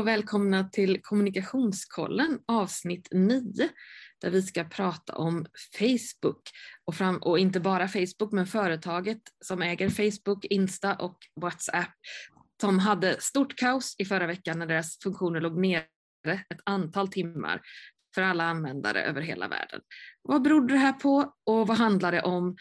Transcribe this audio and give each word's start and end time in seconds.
Och 0.00 0.06
välkomna 0.06 0.64
till 0.64 1.02
Kommunikationskollen 1.02 2.38
avsnitt 2.46 3.08
9 3.12 3.68
där 4.20 4.30
vi 4.30 4.42
ska 4.42 4.64
prata 4.64 5.16
om 5.16 5.46
Facebook 5.78 6.42
och, 6.84 6.94
fram, 6.94 7.16
och 7.16 7.38
inte 7.38 7.60
bara 7.60 7.88
Facebook 7.88 8.32
men 8.32 8.46
företaget 8.46 9.20
som 9.44 9.62
äger 9.62 9.90
Facebook, 9.90 10.44
Insta 10.44 10.94
och 10.94 11.18
WhatsApp 11.40 11.94
som 12.60 12.78
hade 12.78 13.20
stort 13.20 13.56
kaos 13.56 13.94
i 13.98 14.04
förra 14.04 14.26
veckan 14.26 14.58
när 14.58 14.66
deras 14.66 14.98
funktioner 15.02 15.40
låg 15.40 15.60
nere 15.60 15.84
ett 16.26 16.60
antal 16.64 17.08
timmar 17.08 17.60
för 18.14 18.22
alla 18.22 18.44
användare 18.44 19.02
över 19.02 19.20
hela 19.20 19.48
världen. 19.48 19.80
Vad 20.22 20.42
berodde 20.42 20.74
det 20.74 20.80
här 20.80 20.92
på 20.92 21.34
och 21.46 21.66
vad 21.66 21.78
handlar 21.78 22.12
det 22.12 22.22
om 22.22 22.56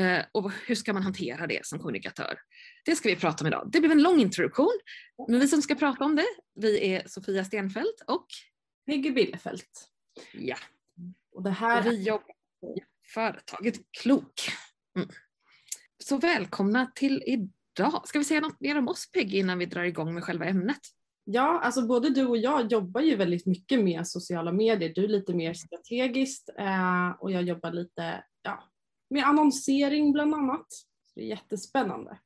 eh, 0.00 0.24
och 0.32 0.52
hur 0.66 0.74
ska 0.74 0.92
man 0.92 1.02
hantera 1.02 1.46
det 1.46 1.66
som 1.66 1.78
kommunikatör? 1.78 2.38
Det 2.84 2.96
ska 2.96 3.08
vi 3.08 3.16
prata 3.16 3.44
om 3.44 3.48
idag. 3.48 3.68
Det 3.72 3.80
blev 3.80 3.92
en 3.92 4.02
lång 4.02 4.20
introduktion, 4.20 4.78
men 5.28 5.40
vi 5.40 5.48
som 5.48 5.62
ska 5.62 5.74
prata 5.74 6.04
om 6.04 6.16
det, 6.16 6.26
vi 6.54 6.92
är 6.92 7.08
Sofia 7.08 7.44
Stenfeldt 7.44 8.02
och 8.06 8.26
Peggy 8.86 9.10
Billefelt. 9.10 9.90
Ja. 10.32 10.56
Och 11.32 11.42
det 11.42 11.50
här... 11.50 11.82
Vi 11.82 12.02
jobbar 12.02 12.34
på 12.60 12.76
företaget 13.14 13.74
Klok. 14.02 14.48
Mm. 14.96 15.08
Så 16.04 16.16
välkomna 16.16 16.92
till 16.94 17.22
idag. 17.26 18.08
Ska 18.08 18.18
vi 18.18 18.24
säga 18.24 18.40
något 18.40 18.60
mer 18.60 18.78
om 18.78 18.88
oss 18.88 19.10
Peggy 19.10 19.38
innan 19.38 19.58
vi 19.58 19.66
drar 19.66 19.82
igång 19.82 20.14
med 20.14 20.24
själva 20.24 20.44
ämnet? 20.44 20.80
Ja, 21.24 21.60
alltså 21.60 21.86
både 21.86 22.10
du 22.10 22.26
och 22.26 22.36
jag 22.36 22.72
jobbar 22.72 23.00
ju 23.00 23.16
väldigt 23.16 23.46
mycket 23.46 23.84
med 23.84 24.08
sociala 24.08 24.52
medier. 24.52 24.92
Du 24.94 25.04
är 25.04 25.08
lite 25.08 25.34
mer 25.34 25.54
strategiskt 25.54 26.50
eh, 26.58 27.10
och 27.20 27.30
jag 27.32 27.42
jobbar 27.42 27.72
lite 27.72 28.24
ja, 28.42 28.64
med 29.10 29.24
annonsering 29.24 30.12
bland 30.12 30.34
annat. 30.34 30.66
Så 31.06 31.12
det 31.14 31.20
är 31.20 31.26
jättespännande. 31.26 32.18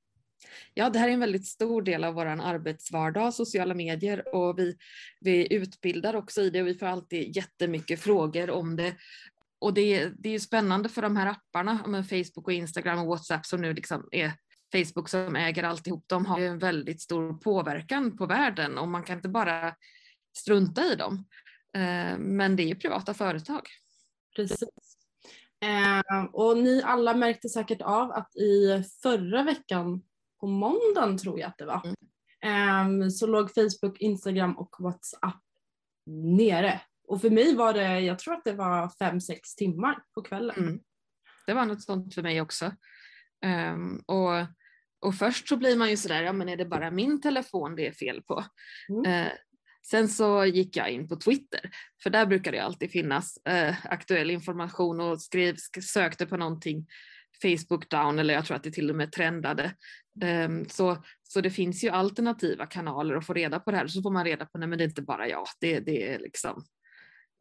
Ja, 0.74 0.90
det 0.90 0.98
här 0.98 1.08
är 1.08 1.12
en 1.12 1.20
väldigt 1.20 1.46
stor 1.46 1.82
del 1.82 2.04
av 2.04 2.14
vår 2.14 2.26
arbetsvardag, 2.26 3.34
sociala 3.34 3.74
medier 3.74 4.34
och 4.34 4.58
vi, 4.58 4.76
vi 5.20 5.54
utbildar 5.54 6.16
också 6.16 6.40
i 6.40 6.50
det 6.50 6.60
och 6.60 6.68
vi 6.68 6.74
får 6.74 6.86
alltid 6.86 7.36
jättemycket 7.36 8.00
frågor 8.00 8.50
om 8.50 8.76
det. 8.76 8.94
Och 9.58 9.74
det, 9.74 10.08
det 10.18 10.28
är 10.28 10.32
ju 10.32 10.40
spännande 10.40 10.88
för 10.88 11.02
de 11.02 11.16
här 11.16 11.26
apparna 11.26 11.86
med 11.86 12.08
Facebook 12.08 12.46
och 12.46 12.52
Instagram 12.52 12.98
och 12.98 13.06
WhatsApp 13.06 13.46
som 13.46 13.60
nu 13.60 13.74
liksom 13.74 14.08
är 14.12 14.32
Facebook 14.72 15.08
som 15.08 15.36
äger 15.36 15.62
alltihop. 15.62 16.04
De 16.06 16.26
har 16.26 16.38
ju 16.38 16.46
en 16.46 16.58
väldigt 16.58 17.00
stor 17.00 17.32
påverkan 17.32 18.16
på 18.16 18.26
världen 18.26 18.78
och 18.78 18.88
man 18.88 19.02
kan 19.02 19.16
inte 19.16 19.28
bara 19.28 19.74
strunta 20.36 20.84
i 20.84 20.94
dem. 20.94 21.26
Eh, 21.74 22.18
men 22.18 22.56
det 22.56 22.62
är 22.62 22.66
ju 22.66 22.74
privata 22.74 23.14
företag. 23.14 23.68
Precis. 24.36 24.98
Eh, 25.60 26.24
och 26.32 26.56
ni 26.56 26.82
alla 26.82 27.14
märkte 27.14 27.48
säkert 27.48 27.82
av 27.82 28.10
att 28.10 28.36
i 28.36 28.84
förra 29.02 29.42
veckan 29.42 30.02
på 30.40 30.46
måndagen 30.46 31.18
tror 31.18 31.40
jag 31.40 31.48
att 31.48 31.58
det 31.58 31.66
var, 31.66 31.94
um, 32.82 33.10
så 33.10 33.26
låg 33.26 33.54
Facebook, 33.54 34.00
Instagram 34.00 34.58
och 34.58 34.76
WhatsApp 34.78 35.42
nere. 36.06 36.80
Och 37.08 37.20
för 37.20 37.30
mig 37.30 37.54
var 37.54 37.72
det, 37.72 38.00
jag 38.00 38.18
tror 38.18 38.34
att 38.34 38.44
det 38.44 38.52
var 38.52 38.88
fem 38.98 39.20
sex 39.20 39.54
timmar 39.54 40.02
på 40.14 40.22
kvällen. 40.22 40.56
Mm. 40.56 40.80
Det 41.46 41.54
var 41.54 41.66
något 41.66 41.82
sånt 41.82 42.14
för 42.14 42.22
mig 42.22 42.40
också. 42.40 42.72
Um, 43.46 44.02
och, 44.06 44.46
och 45.00 45.14
först 45.14 45.48
så 45.48 45.56
blir 45.56 45.76
man 45.76 45.90
ju 45.90 45.96
sådär, 45.96 46.22
ja 46.22 46.32
men 46.32 46.48
är 46.48 46.56
det 46.56 46.64
bara 46.64 46.90
min 46.90 47.20
telefon 47.20 47.76
det 47.76 47.86
är 47.86 47.92
fel 47.92 48.22
på? 48.22 48.44
Mm. 48.88 49.26
Uh, 49.26 49.32
sen 49.90 50.08
så 50.08 50.44
gick 50.44 50.76
jag 50.76 50.90
in 50.90 51.08
på 51.08 51.16
Twitter, 51.16 51.70
för 52.02 52.10
där 52.10 52.26
brukar 52.26 52.52
det 52.52 52.58
alltid 52.58 52.90
finnas 52.90 53.38
uh, 53.48 53.86
aktuell 53.86 54.30
information 54.30 55.00
och 55.00 55.22
skrev, 55.22 55.56
sökte 55.82 56.26
på 56.26 56.36
någonting 56.36 56.86
Facebook 57.42 57.90
down 57.90 58.18
eller 58.18 58.34
jag 58.34 58.44
tror 58.44 58.56
att 58.56 58.62
det 58.62 58.70
till 58.70 58.90
och 58.90 58.96
med 58.96 59.12
trendade. 59.12 59.74
Um, 60.24 60.68
så, 60.68 60.96
så 61.22 61.40
det 61.40 61.50
finns 61.50 61.84
ju 61.84 61.88
alternativa 61.88 62.66
kanaler 62.66 63.14
att 63.14 63.26
få 63.26 63.32
reda 63.32 63.60
på 63.60 63.70
det 63.70 63.76
här. 63.76 63.86
Så 63.86 64.02
får 64.02 64.10
man 64.10 64.24
reda 64.24 64.46
på, 64.46 64.58
nej 64.58 64.68
men 64.68 64.78
det 64.78 64.84
är 64.84 64.88
inte 64.88 65.02
bara 65.02 65.28
jag, 65.28 65.46
det, 65.60 65.80
det 65.80 66.12
är 66.12 66.18
liksom 66.18 66.64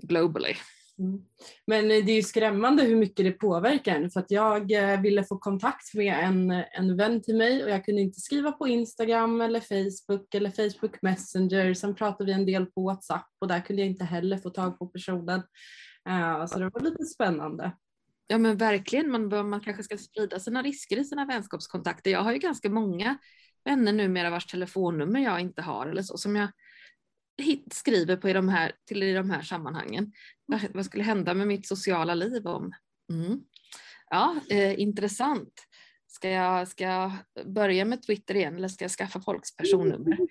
globally. 0.03 0.55
Mm. 0.99 1.21
Men 1.67 1.91
eh, 1.91 2.05
det 2.05 2.11
är 2.11 2.15
ju 2.15 2.23
skrämmande 2.23 2.83
hur 2.83 2.95
mycket 2.95 3.25
det 3.25 3.31
påverkar 3.31 3.95
en 3.95 4.09
för 4.09 4.19
att 4.19 4.31
jag 4.31 4.71
eh, 4.71 5.01
ville 5.01 5.23
få 5.23 5.37
kontakt 5.37 5.93
med 5.93 6.23
en, 6.23 6.51
en 6.51 6.97
vän 6.97 7.21
till 7.21 7.35
mig 7.35 7.63
och 7.63 7.69
jag 7.69 7.85
kunde 7.85 8.01
inte 8.01 8.21
skriva 8.21 8.51
på 8.51 8.67
Instagram 8.67 9.41
eller 9.41 9.59
Facebook 9.59 10.35
eller 10.35 10.49
Facebook 10.49 11.01
Messenger. 11.01 11.73
Sen 11.73 11.95
pratade 11.95 12.25
vi 12.25 12.31
en 12.31 12.45
del 12.45 12.65
på 12.65 12.81
WhatsApp 12.81 13.27
och 13.39 13.47
där 13.47 13.59
kunde 13.59 13.81
jag 13.81 13.89
inte 13.89 14.05
heller 14.05 14.37
få 14.37 14.49
tag 14.49 14.79
på 14.79 14.87
personen. 14.87 15.39
Uh, 16.09 16.45
så 16.45 16.59
det 16.59 16.69
var 16.69 16.81
lite 16.81 17.05
spännande. 17.05 17.71
Ja 18.27 18.37
men 18.37 18.57
verkligen, 18.57 19.11
man, 19.11 19.49
man 19.49 19.61
kanske 19.61 19.83
ska 19.83 19.97
sprida 19.97 20.39
sina 20.39 20.61
risker 20.61 20.99
i 20.99 21.03
sina 21.03 21.25
vänskapskontakter. 21.25 22.11
Jag 22.11 22.21
har 22.21 22.31
ju 22.31 22.37
ganska 22.37 22.69
många 22.69 23.17
vänner 23.65 23.93
numera 23.93 24.29
vars 24.29 24.45
telefonnummer 24.45 25.19
jag 25.19 25.39
inte 25.39 25.61
har 25.61 25.87
eller 25.87 26.01
så 26.01 26.17
som 26.17 26.35
jag 26.35 26.49
hit, 27.37 27.73
skriver 27.73 28.17
på 28.17 28.29
i 28.29 28.33
de 28.33 28.49
här, 28.49 28.71
till 28.85 29.03
i 29.03 29.13
de 29.13 29.29
här 29.29 29.41
sammanhangen. 29.41 30.11
Vad, 30.45 30.61
vad 30.73 30.85
skulle 30.85 31.03
hända 31.03 31.33
med 31.33 31.47
mitt 31.47 31.67
sociala 31.67 32.13
liv 32.13 32.47
om? 32.47 32.73
Mm. 33.13 33.41
Ja, 34.09 34.35
eh, 34.49 34.79
intressant. 34.79 35.53
Ska 36.07 36.29
jag, 36.29 36.67
ska 36.67 36.83
jag 36.83 37.11
börja 37.45 37.85
med 37.85 38.03
Twitter 38.03 38.35
igen 38.35 38.55
eller 38.55 38.67
ska 38.67 38.83
jag 38.83 38.91
skaffa 38.91 39.21
folks 39.21 39.55
personnummer? 39.55 40.17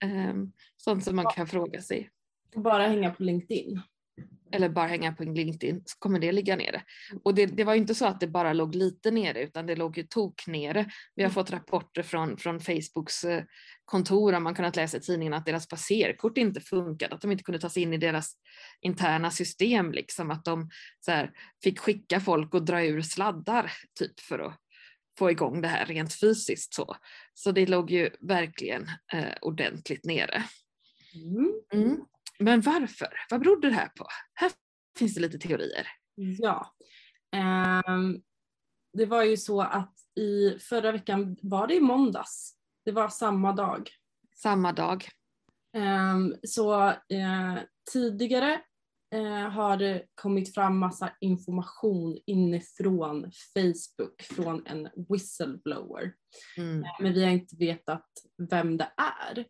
Eh, 0.00 0.34
sånt 0.76 1.04
som 1.04 1.16
man 1.16 1.26
kan 1.34 1.46
fråga 1.46 1.82
sig. 1.82 2.10
Bara 2.56 2.86
hänga 2.86 3.10
på 3.10 3.22
LinkedIn 3.22 3.80
eller 4.52 4.68
bara 4.68 4.86
hänga 4.86 5.12
på 5.12 5.22
en 5.22 5.34
LinkedIn 5.34 5.82
så 5.84 5.98
kommer 5.98 6.18
det 6.18 6.32
ligga 6.32 6.56
nere. 6.56 6.82
Och 7.24 7.34
det, 7.34 7.46
det 7.46 7.64
var 7.64 7.74
inte 7.74 7.94
så 7.94 8.06
att 8.06 8.20
det 8.20 8.26
bara 8.26 8.52
låg 8.52 8.74
lite 8.74 9.10
nere 9.10 9.42
utan 9.42 9.66
det 9.66 9.76
låg 9.76 9.98
ju 9.98 10.02
tok 10.02 10.46
nere. 10.46 10.90
Vi 11.14 11.22
har 11.22 11.30
fått 11.30 11.50
rapporter 11.50 12.02
från, 12.02 12.36
från 12.36 12.60
Facebooks 12.60 13.24
eh, 13.24 13.44
kontor 13.84 14.32
där 14.32 14.40
man 14.40 14.54
kunnat 14.54 14.76
läsa 14.76 14.96
i 14.96 15.00
tidningen 15.00 15.34
att 15.34 15.46
deras 15.46 15.68
passerkort 15.68 16.38
inte 16.38 16.60
funkade, 16.60 17.14
att 17.14 17.20
de 17.20 17.32
inte 17.32 17.44
kunde 17.44 17.58
ta 17.58 17.68
sig 17.68 17.82
in 17.82 17.92
i 17.92 17.98
deras 17.98 18.32
interna 18.80 19.30
system, 19.30 19.92
liksom 19.92 20.30
att 20.30 20.44
de 20.44 20.70
så 21.00 21.10
här, 21.10 21.30
fick 21.62 21.78
skicka 21.78 22.20
folk 22.20 22.54
och 22.54 22.64
dra 22.64 22.84
ur 22.84 23.02
sladdar 23.02 23.72
typ 23.98 24.20
för 24.20 24.38
att 24.38 24.60
få 25.18 25.30
igång 25.30 25.60
det 25.60 25.68
här 25.68 25.86
rent 25.86 26.20
fysiskt 26.20 26.74
så. 26.74 26.96
Så 27.34 27.52
det 27.52 27.66
låg 27.66 27.90
ju 27.90 28.10
verkligen 28.20 28.82
eh, 29.12 29.34
ordentligt 29.40 30.04
nere. 30.04 30.44
Mm. 31.72 32.04
Men 32.38 32.60
varför? 32.60 33.08
Vad 33.30 33.40
berodde 33.40 33.68
det 33.68 33.74
här 33.74 33.88
på? 33.88 34.06
Här 34.34 34.52
finns 34.98 35.14
det 35.14 35.20
lite 35.20 35.38
teorier. 35.38 35.86
Ja. 36.14 36.74
Um, 37.86 38.22
det 38.92 39.06
var 39.06 39.22
ju 39.22 39.36
så 39.36 39.60
att 39.60 39.94
i 40.20 40.58
förra 40.58 40.92
veckan, 40.92 41.36
var 41.42 41.66
det 41.66 41.74
i 41.74 41.80
måndags? 41.80 42.54
Det 42.84 42.92
var 42.92 43.08
samma 43.08 43.52
dag. 43.52 43.90
Samma 44.36 44.72
dag. 44.72 45.08
Um, 45.76 46.36
så 46.42 46.88
uh, 46.90 47.58
tidigare 47.92 48.60
uh, 49.14 49.48
har 49.48 49.76
det 49.76 50.06
kommit 50.14 50.54
fram 50.54 50.78
massa 50.78 51.12
information 51.20 52.18
inifrån 52.26 53.30
Facebook 53.54 54.22
från 54.22 54.66
en 54.66 54.88
whistleblower. 55.08 56.12
Mm. 56.56 56.84
Men 57.00 57.12
vi 57.12 57.24
har 57.24 57.30
inte 57.30 57.56
vetat 57.56 58.06
vem 58.50 58.76
det 58.76 58.92
är. 58.96 59.46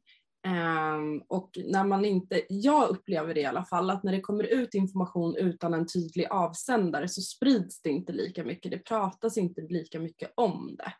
Um, 0.46 1.22
och 1.28 1.50
när 1.64 1.84
man 1.84 2.04
inte, 2.04 2.42
jag 2.48 2.88
upplever 2.88 3.34
det 3.34 3.40
i 3.40 3.44
alla 3.44 3.64
fall, 3.64 3.90
att 3.90 4.02
när 4.02 4.12
det 4.12 4.20
kommer 4.20 4.44
ut 4.44 4.74
information 4.74 5.36
utan 5.36 5.74
en 5.74 5.86
tydlig 5.86 6.26
avsändare 6.30 7.08
så 7.08 7.22
sprids 7.22 7.82
det 7.82 7.90
inte 7.90 8.12
lika 8.12 8.44
mycket, 8.44 8.70
det 8.70 8.78
pratas 8.78 9.38
inte 9.38 9.60
lika 9.60 10.00
mycket 10.00 10.32
om 10.34 10.76
det. 10.78 10.92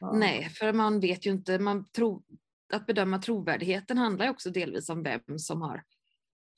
Ja. 0.00 0.12
Nej, 0.12 0.48
för 0.48 0.72
man 0.72 1.00
vet 1.00 1.26
ju 1.26 1.30
inte, 1.30 1.58
man 1.58 1.90
tror, 1.90 2.22
att 2.72 2.86
bedöma 2.86 3.18
trovärdigheten 3.18 3.98
handlar 3.98 4.24
ju 4.24 4.30
också 4.30 4.50
delvis 4.50 4.90
om 4.90 5.02
vem 5.02 5.38
som 5.38 5.62
har 5.62 5.82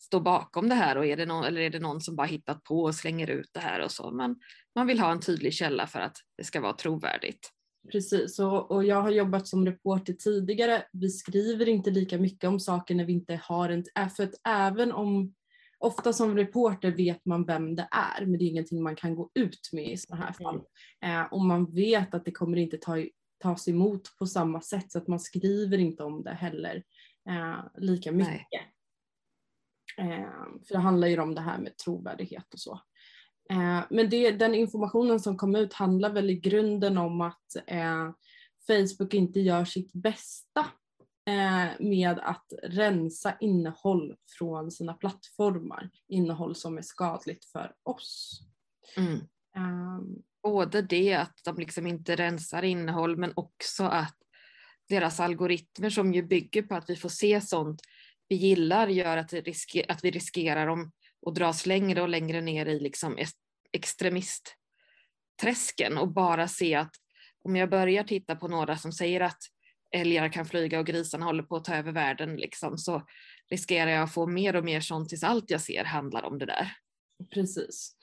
står 0.02 0.20
bakom 0.20 0.68
det 0.68 0.74
här 0.74 0.96
och 0.96 1.06
är 1.06 1.16
det 1.16 1.26
någon, 1.26 1.44
eller 1.44 1.60
är 1.60 1.70
det 1.70 1.78
någon 1.78 2.00
som 2.00 2.16
bara 2.16 2.26
hittat 2.26 2.64
på 2.64 2.82
och 2.82 2.94
slänger 2.94 3.30
ut 3.30 3.50
det 3.52 3.60
här 3.60 3.80
och 3.80 3.92
så. 3.92 4.10
Men 4.10 4.36
man 4.74 4.86
vill 4.86 5.00
ha 5.00 5.12
en 5.12 5.20
tydlig 5.20 5.54
källa 5.54 5.86
för 5.86 6.00
att 6.00 6.16
det 6.36 6.44
ska 6.44 6.60
vara 6.60 6.72
trovärdigt. 6.72 7.52
Precis, 7.92 8.38
och, 8.38 8.70
och 8.70 8.84
jag 8.84 9.02
har 9.02 9.10
jobbat 9.10 9.48
som 9.48 9.66
reporter 9.66 10.12
tidigare. 10.12 10.84
Vi 10.92 11.08
skriver 11.08 11.68
inte 11.68 11.90
lika 11.90 12.18
mycket 12.18 12.48
om 12.48 12.60
saker 12.60 12.94
när 12.94 13.04
vi 13.04 13.12
inte 13.12 13.40
har 13.44 13.68
en... 13.68 13.84
För 14.16 14.24
att 14.24 14.34
även 14.48 14.92
om... 14.92 15.34
Ofta 15.82 16.12
som 16.12 16.36
reporter 16.36 16.90
vet 16.90 17.24
man 17.24 17.44
vem 17.44 17.76
det 17.76 17.88
är, 17.90 18.26
men 18.26 18.38
det 18.38 18.44
är 18.44 18.48
ingenting 18.48 18.82
man 18.82 18.96
kan 18.96 19.14
gå 19.14 19.30
ut 19.34 19.70
med 19.72 19.92
i 19.92 19.96
sådana 19.96 20.24
här 20.24 20.32
fall. 20.32 20.62
Mm. 21.00 21.20
Eh, 21.20 21.32
och 21.32 21.40
man 21.40 21.74
vet 21.74 22.14
att 22.14 22.24
det 22.24 22.32
kommer 22.32 22.56
inte 22.56 22.76
ta, 22.78 22.96
tas 23.42 23.68
emot 23.68 24.16
på 24.18 24.26
samma 24.26 24.60
sätt, 24.60 24.92
så 24.92 24.98
att 24.98 25.08
man 25.08 25.20
skriver 25.20 25.78
inte 25.78 26.04
om 26.04 26.22
det 26.22 26.30
heller 26.30 26.82
eh, 27.28 27.58
lika 27.76 28.12
mycket. 28.12 28.62
Eh, 29.98 30.28
för 30.68 30.74
det 30.74 30.78
handlar 30.78 31.08
ju 31.08 31.20
om 31.20 31.34
det 31.34 31.40
här 31.40 31.58
med 31.58 31.76
trovärdighet 31.76 32.54
och 32.54 32.60
så. 32.60 32.80
Eh, 33.50 33.80
men 33.90 34.10
det, 34.10 34.30
den 34.30 34.54
informationen 34.54 35.20
som 35.20 35.36
kom 35.36 35.56
ut 35.56 35.72
handlar 35.72 36.12
väl 36.12 36.30
i 36.30 36.34
grunden 36.34 36.98
om 36.98 37.20
att 37.20 37.56
eh, 37.66 38.10
Facebook 38.66 39.14
inte 39.14 39.40
gör 39.40 39.64
sitt 39.64 39.92
bästa 39.92 40.60
eh, 41.26 41.68
med 41.80 42.18
att 42.18 42.52
rensa 42.62 43.36
innehåll 43.40 44.16
från 44.38 44.70
sina 44.70 44.94
plattformar. 44.94 45.90
Innehåll 46.08 46.54
som 46.54 46.78
är 46.78 46.82
skadligt 46.82 47.44
för 47.44 47.74
oss. 47.82 48.40
Mm. 48.96 49.20
Um, 49.56 50.22
Både 50.42 50.82
det 50.82 51.14
att 51.14 51.40
de 51.44 51.56
liksom 51.56 51.86
inte 51.86 52.16
rensar 52.16 52.62
innehåll 52.62 53.16
men 53.16 53.32
också 53.36 53.84
att 53.84 54.16
deras 54.88 55.20
algoritmer 55.20 55.90
som 55.90 56.14
ju 56.14 56.22
bygger 56.22 56.62
på 56.62 56.74
att 56.74 56.90
vi 56.90 56.96
får 56.96 57.08
se 57.08 57.40
sånt 57.40 57.82
vi 58.30 58.36
gillar 58.36 58.88
gör 58.88 59.16
att, 59.16 59.32
risker, 59.32 59.84
att 59.88 60.04
vi 60.04 60.10
riskerar 60.10 60.66
om, 60.66 60.92
att 61.26 61.34
dras 61.34 61.66
längre 61.66 62.02
och 62.02 62.08
längre 62.08 62.40
ner 62.40 62.66
i 62.66 62.80
liksom 62.80 63.18
extremistträsken 63.72 65.98
och 65.98 66.12
bara 66.12 66.48
se 66.48 66.74
att 66.74 66.92
om 67.44 67.56
jag 67.56 67.70
börjar 67.70 68.04
titta 68.04 68.36
på 68.36 68.48
några 68.48 68.76
som 68.76 68.92
säger 68.92 69.20
att 69.20 69.38
älgar 69.94 70.32
kan 70.32 70.46
flyga 70.46 70.80
och 70.80 70.86
grisarna 70.86 71.26
håller 71.26 71.42
på 71.42 71.56
att 71.56 71.64
ta 71.64 71.74
över 71.74 71.92
världen 71.92 72.36
liksom, 72.36 72.78
så 72.78 73.02
riskerar 73.50 73.90
jag 73.90 74.02
att 74.02 74.14
få 74.14 74.26
mer 74.26 74.56
och 74.56 74.64
mer 74.64 74.80
sånt 74.80 75.08
tills 75.08 75.22
allt 75.22 75.50
jag 75.50 75.60
ser 75.60 75.84
handlar 75.84 76.22
om 76.22 76.38
det 76.38 76.46
där. 76.46 76.72
Precis. 77.34 77.96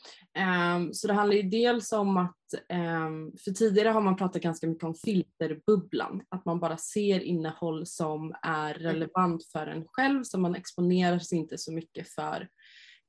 Um, 0.76 0.94
så 0.94 1.08
det 1.08 1.14
handlar 1.14 1.36
ju 1.36 1.44
dels 1.44 1.92
om 1.92 2.18
att, 2.18 2.38
um, 2.74 3.34
för 3.44 3.52
tidigare 3.52 3.90
har 3.90 4.02
man 4.02 4.16
pratat 4.16 4.42
ganska 4.42 4.68
mycket 4.68 4.84
om 4.84 4.96
filterbubblan, 4.96 6.22
att 6.30 6.46
man 6.46 6.60
bara 6.60 6.78
ser 6.78 7.20
innehåll 7.20 7.86
som 7.86 8.36
är 8.42 8.76
mm. 8.76 8.84
relevant 8.84 9.46
för 9.52 9.68
en 9.68 9.86
själv, 9.88 10.24
så 10.24 10.40
man 10.40 10.56
exponerar 10.56 11.20
sig 11.20 11.38
inte 11.38 11.58
så 11.58 11.74
mycket 11.74 12.10
för 12.10 12.48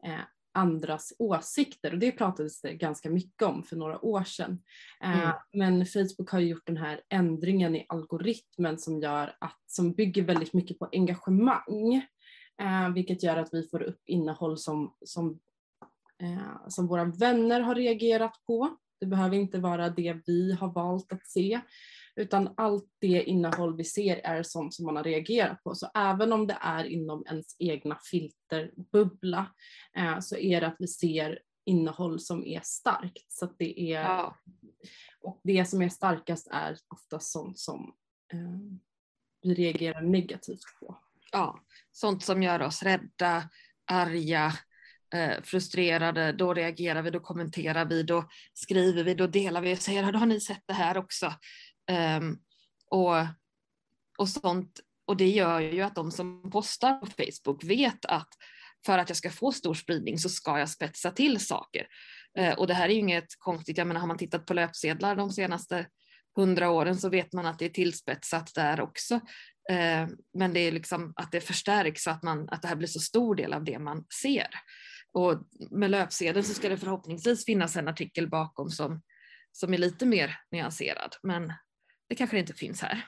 uh, 0.07 0.25
andras 0.55 1.13
åsikter 1.19 1.93
och 1.93 1.99
det 1.99 2.13
pratades 2.13 2.61
det 2.61 2.75
ganska 2.75 3.11
mycket 3.11 3.43
om 3.43 3.63
för 3.63 3.77
några 3.77 4.05
år 4.05 4.25
sedan. 4.25 4.63
Uh, 5.05 5.21
mm. 5.21 5.35
Men 5.53 5.87
Facebook 5.87 6.31
har 6.31 6.41
gjort 6.41 6.67
den 6.67 6.77
här 6.77 7.01
ändringen 7.09 7.77
i 7.77 7.87
algoritmen 7.89 8.79
som 8.79 9.01
gör 9.01 9.37
att, 9.41 9.61
som 9.67 9.93
bygger 9.93 10.23
väldigt 10.23 10.53
mycket 10.53 10.79
på 10.79 10.89
engagemang. 10.93 11.97
Uh, 12.63 12.95
vilket 12.95 13.23
gör 13.23 13.37
att 13.37 13.55
vi 13.55 13.69
får 13.69 13.83
upp 13.83 14.03
innehåll 14.07 14.59
som, 14.59 14.95
som 15.05 15.39
eh, 16.23 16.69
som 16.69 16.87
våra 16.87 17.05
vänner 17.05 17.61
har 17.61 17.75
reagerat 17.75 18.43
på. 18.47 18.77
Det 19.01 19.07
behöver 19.07 19.37
inte 19.37 19.59
vara 19.59 19.89
det 19.89 20.21
vi 20.27 20.53
har 20.53 20.73
valt 20.73 21.13
att 21.13 21.27
se 21.27 21.61
utan 22.19 22.55
allt 22.57 22.89
det 22.99 23.23
innehåll 23.25 23.77
vi 23.77 23.85
ser 23.85 24.17
är 24.17 24.43
sånt 24.43 24.75
som 24.75 24.87
man 24.87 24.97
har 24.97 25.05
reagerat 25.05 25.63
på. 25.63 25.75
Så 25.75 25.91
även 25.95 26.33
om 26.33 26.47
det 26.47 26.59
är 26.61 26.85
inom 26.85 27.25
ens 27.27 27.57
egna 27.59 27.99
filterbubbla 28.11 29.47
eh, 29.97 30.21
så 30.21 30.37
är 30.37 30.61
det 30.61 30.67
att 30.67 30.77
vi 30.79 30.87
ser 30.87 31.39
innehåll 31.65 32.21
som 32.21 32.47
är 32.47 32.61
starkt. 32.65 33.33
Så 33.33 33.49
det 33.59 33.93
är, 33.93 34.03
ja. 34.03 34.37
Och 35.21 35.41
det 35.45 35.65
som 35.65 35.83
är 35.83 35.89
starkast 35.89 36.49
är 36.51 36.77
ofta 36.89 37.21
sånt 37.21 37.59
som 37.59 37.95
eh, 38.33 38.79
vi 39.43 39.55
reagerar 39.55 40.03
negativt 40.03 40.65
på. 40.81 40.99
Ja, 41.33 41.61
sånt 41.93 42.23
som 42.23 42.43
gör 42.43 42.63
oss 42.63 42.83
rädda, 42.83 43.49
arga, 43.91 44.53
eh, 45.15 45.43
frustrerade, 45.43 46.33
då 46.33 46.55
reagerar 46.55 47.03
vi, 47.03 47.11
då 47.11 47.21
kommenterar 47.21 47.85
vi, 47.85 48.03
då 48.03 48.29
skriver 48.55 49.05
vi, 49.05 49.15
då 49.15 49.27
delar 49.27 49.61
vi 49.61 49.75
och 49.75 49.79
säger 49.79 50.13
då 50.13 50.19
har 50.19 50.27
ni 50.27 50.41
sett 50.41 50.63
det 50.67 50.75
här 50.75 50.99
också. 50.99 51.33
Um, 51.93 52.39
och, 52.91 53.17
och 54.19 54.29
sånt. 54.29 54.81
Och 55.07 55.17
det 55.17 55.29
gör 55.29 55.61
ju 55.61 55.83
att 55.83 55.95
de 55.95 56.11
som 56.11 56.51
postar 56.51 56.99
på 56.99 57.07
Facebook 57.07 57.65
vet 57.65 58.05
att 58.05 58.29
för 58.87 58.99
att 58.99 59.11
jag 59.11 59.17
ska 59.17 59.31
få 59.31 59.53
stor 59.53 59.75
spridning 59.75 60.19
så 60.19 60.29
ska 60.29 60.59
jag 60.59 60.69
spetsa 60.69 61.11
till 61.11 61.41
saker. 61.41 61.87
Uh, 62.39 62.53
och 62.53 62.67
det 62.67 62.75
här 62.75 62.89
är 62.89 62.93
ju 62.93 62.99
inget 62.99 63.39
konstigt, 63.39 63.79
jag 63.79 63.87
menar 63.87 64.01
har 64.01 64.09
man 64.09 64.19
tittat 64.19 64.47
på 64.47 64.55
löpsedlar 64.55 65.17
de 65.17 65.31
senaste 65.31 65.87
hundra 66.37 66.71
åren 66.71 66.97
så 66.97 67.09
vet 67.09 67.33
man 67.33 67.47
att 67.47 67.59
det 67.59 67.65
är 67.65 67.69
tillspetsat 67.69 68.55
där 68.55 68.81
också. 68.81 69.15
Uh, 69.71 70.09
men 70.35 70.53
det 70.53 70.61
är 70.61 70.73
liksom 70.73 71.13
att 71.17 71.33
det 71.33 71.41
förstärks 71.41 72.03
så 72.03 72.11
att, 72.11 72.23
man, 72.23 72.49
att 72.49 72.63
det 72.63 72.69
här 72.69 72.77
blir 72.77 72.89
så 72.89 73.01
stor 73.01 73.35
del 73.35 73.53
av 73.53 73.65
det 73.65 73.79
man 73.79 74.05
ser. 74.23 74.49
Och 75.13 75.43
med 75.71 75.91
löpsedeln 75.91 76.45
så 76.45 76.55
ska 76.55 76.69
det 76.69 76.79
förhoppningsvis 76.79 77.45
finnas 77.45 77.77
en 77.77 77.89
artikel 77.89 78.29
bakom 78.29 78.71
som, 78.71 79.03
som 79.53 79.75
är 79.75 79.79
lite 79.79 80.07
mer 80.07 80.41
nyanserad, 80.51 81.17
men 81.23 81.53
det 82.09 82.15
kanske 82.15 82.37
det 82.37 82.41
inte 82.41 82.55
finns 82.55 82.81
här. 82.81 83.07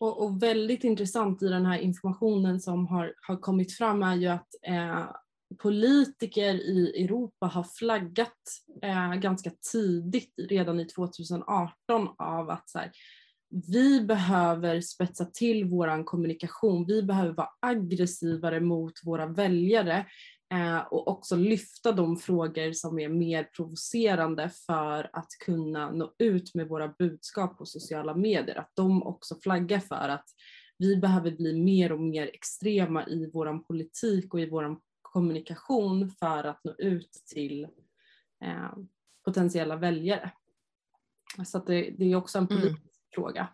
Och, 0.00 0.24
och, 0.24 0.42
väldigt 0.42 0.84
intressant 0.84 1.42
i 1.42 1.48
den 1.48 1.66
här 1.66 1.78
informationen 1.78 2.60
som 2.60 2.86
har, 2.86 3.14
har 3.26 3.36
kommit 3.36 3.72
fram 3.72 4.02
är 4.02 4.16
ju 4.16 4.26
att 4.26 4.48
eh, 4.66 5.10
politiker 5.58 6.54
i 6.54 7.04
Europa 7.04 7.46
har 7.46 7.64
flaggat 7.64 8.38
eh, 8.82 9.14
ganska 9.14 9.50
tidigt, 9.72 10.34
redan 10.48 10.80
i 10.80 10.84
2018, 10.84 12.08
av 12.18 12.50
att 12.50 12.70
så 12.70 12.78
här, 12.78 12.90
vi 13.72 14.00
behöver 14.00 14.80
spetsa 14.80 15.24
till 15.24 15.64
våran 15.64 16.04
kommunikation, 16.04 16.86
vi 16.86 17.02
behöver 17.02 17.32
vara 17.32 17.48
aggressivare 17.60 18.60
mot 18.60 18.92
våra 19.04 19.26
väljare 19.26 20.06
och 20.90 21.08
också 21.08 21.36
lyfta 21.36 21.92
de 21.92 22.16
frågor 22.16 22.72
som 22.72 22.98
är 22.98 23.08
mer 23.08 23.44
provocerande 23.44 24.50
för 24.66 25.10
att 25.12 25.28
kunna 25.44 25.90
nå 25.90 26.14
ut 26.18 26.54
med 26.54 26.68
våra 26.68 26.88
budskap 26.88 27.58
på 27.58 27.66
sociala 27.66 28.14
medier. 28.14 28.58
Att 28.58 28.72
de 28.74 29.02
också 29.02 29.40
flaggar 29.40 29.80
för 29.80 30.08
att 30.08 30.26
vi 30.78 30.96
behöver 30.96 31.30
bli 31.30 31.62
mer 31.62 31.92
och 31.92 32.00
mer 32.00 32.26
extrema 32.26 33.06
i 33.06 33.30
vår 33.32 33.58
politik 33.58 34.34
och 34.34 34.40
i 34.40 34.46
vår 34.46 34.80
kommunikation 35.02 36.10
för 36.10 36.44
att 36.44 36.64
nå 36.64 36.74
ut 36.78 37.12
till 37.12 37.64
eh, 38.44 38.72
potentiella 39.24 39.76
väljare. 39.76 40.32
Så 41.46 41.58
det, 41.58 41.90
det, 41.98 42.12
är 42.12 42.16
också 42.16 42.38
en 42.38 42.46
mm. 42.46 42.60
politisk 42.60 42.80
mm. 42.80 43.14
fråga. 43.14 43.48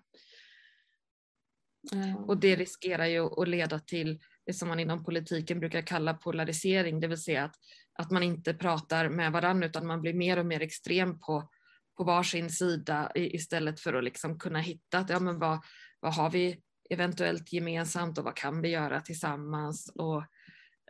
Och 2.27 2.37
det 2.37 2.57
riskerar 2.57 3.07
ju 3.07 3.41
att 3.41 3.49
leda 3.49 3.79
till 3.79 4.21
det 4.47 4.53
som 4.53 4.69
man 4.69 4.81
inom 4.81 5.05
politiken 5.05 5.61
brukar 5.61 5.83
kalla 5.83 6.15
polarisering, 6.15 7.01
det 7.01 7.09
vill 7.09 7.23
säga 7.23 7.45
att, 7.45 7.57
att 7.93 8.11
man 8.11 8.23
inte 8.23 8.55
pratar 8.55 9.09
med 9.09 9.33
varandra 9.33 9.67
utan 9.67 9.87
man 9.87 10.01
blir 10.01 10.15
mer 10.15 10.39
och 10.39 10.47
mer 10.47 10.61
extrem 10.61 11.19
på, 11.21 11.51
på 11.97 12.05
varsin 12.05 12.51
sida 12.51 13.13
istället 13.15 13.81
för 13.81 13.95
att 13.95 14.05
liksom 14.05 14.39
kunna 14.39 14.59
hitta 14.59 14.99
att, 14.99 15.11
ja, 15.11 15.21
men 15.21 15.39
vad, 15.39 15.61
vad 16.01 16.15
har 16.15 16.31
vi 16.31 16.61
eventuellt 16.91 17.53
gemensamt 17.53 18.19
och 18.19 18.25
vad 18.25 18.37
kan 18.37 18.63
vi 18.63 18.69
göra 18.69 19.01
tillsammans 19.01 19.93
och, 19.95 20.25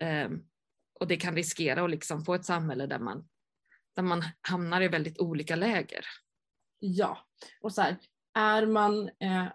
eh, 0.00 0.30
och 1.00 1.06
det 1.06 1.16
kan 1.16 1.34
riskera 1.34 1.84
att 1.84 1.90
liksom 1.90 2.24
få 2.24 2.34
ett 2.34 2.44
samhälle 2.44 2.86
där 2.86 2.98
man, 2.98 3.28
där 3.96 4.02
man 4.02 4.22
hamnar 4.40 4.80
i 4.80 4.88
väldigt 4.88 5.18
olika 5.18 5.56
läger. 5.56 6.04
Ja, 6.78 7.18
och 7.60 7.72
så 7.72 7.82
här, 7.82 7.96
är 8.34 8.66
man 8.66 9.08
eh, 9.08 9.46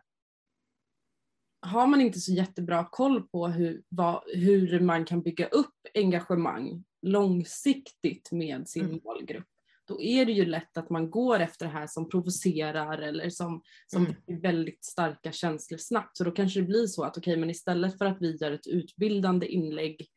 har 1.62 1.88
man 1.88 2.02
inte 2.02 2.20
så 2.20 2.32
jättebra 2.32 2.88
koll 2.92 3.22
på 3.22 3.48
hur, 3.48 3.82
vad, 3.90 4.24
hur 4.34 4.80
man 4.80 5.06
kan 5.06 5.22
bygga 5.22 5.48
upp 5.48 5.76
engagemang 5.94 6.84
långsiktigt 7.02 8.32
med 8.32 8.68
sin 8.68 8.86
mm. 8.86 9.00
målgrupp, 9.04 9.48
då 9.88 10.02
är 10.02 10.26
det 10.26 10.32
ju 10.32 10.46
lätt 10.46 10.78
att 10.78 10.90
man 10.90 11.12
går 11.12 11.40
efter 11.40 11.66
det 11.66 11.72
här 11.72 11.88
som 11.88 12.10
provocerar 12.10 12.98
eller 12.98 13.30
som, 13.30 13.62
som 13.88 14.06
mm. 14.06 14.42
väldigt 14.42 14.86
starka 14.86 15.32
känslor 15.32 15.78
snabbt. 15.78 16.18
Så 16.18 16.24
då 16.24 16.32
kanske 16.32 16.60
det 16.60 16.66
blir 16.66 16.88
så 16.88 17.04
att 17.04 17.18
okej, 17.18 17.32
okay, 17.32 17.40
men 17.40 17.50
istället 17.50 17.98
för 17.98 18.06
att 18.06 18.22
vi 18.22 18.36
gör 18.36 18.52
ett 18.52 18.68
utbildande 18.68 19.48
inlägg 19.48 20.08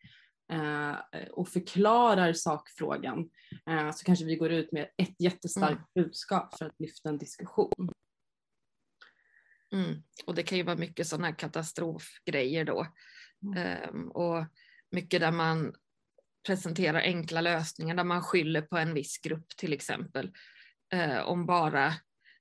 eh, 0.53 0.95
och 1.31 1.49
förklarar 1.49 2.33
sakfrågan 2.33 3.31
eh, 3.71 3.91
så 3.93 4.05
kanske 4.05 4.25
vi 4.25 4.37
går 4.37 4.53
ut 4.53 4.73
med 4.73 4.89
ett 4.97 5.21
jättestarkt 5.21 5.97
mm. 5.97 6.07
budskap 6.07 6.59
för 6.59 6.65
att 6.65 6.81
lyfta 6.81 7.09
en 7.09 7.19
diskussion. 7.19 7.91
Mm. 9.75 10.03
Och 10.27 10.35
det 10.35 10.43
kan 10.43 10.59
ju 10.59 10.65
vara 10.65 10.77
mycket 10.77 11.07
sådana 11.07 11.27
här 11.27 11.35
katastrofgrejer 11.35 12.65
då. 12.65 12.87
Mm. 13.43 13.79
Um, 13.91 14.11
och 14.11 14.45
mycket 14.91 15.21
där 15.21 15.33
man 15.33 15.75
presenterar 16.47 17.01
enkla 17.01 17.41
lösningar 17.41 17.95
där 17.95 18.05
man 18.05 18.23
skyller 18.23 18.63
på 18.63 18.77
en 18.77 18.95
viss 18.95 19.19
grupp 19.19 19.49
till 19.57 19.73
exempel. 19.73 20.33
Uh, 20.95 21.19
om 21.19 21.47
bara 21.47 21.95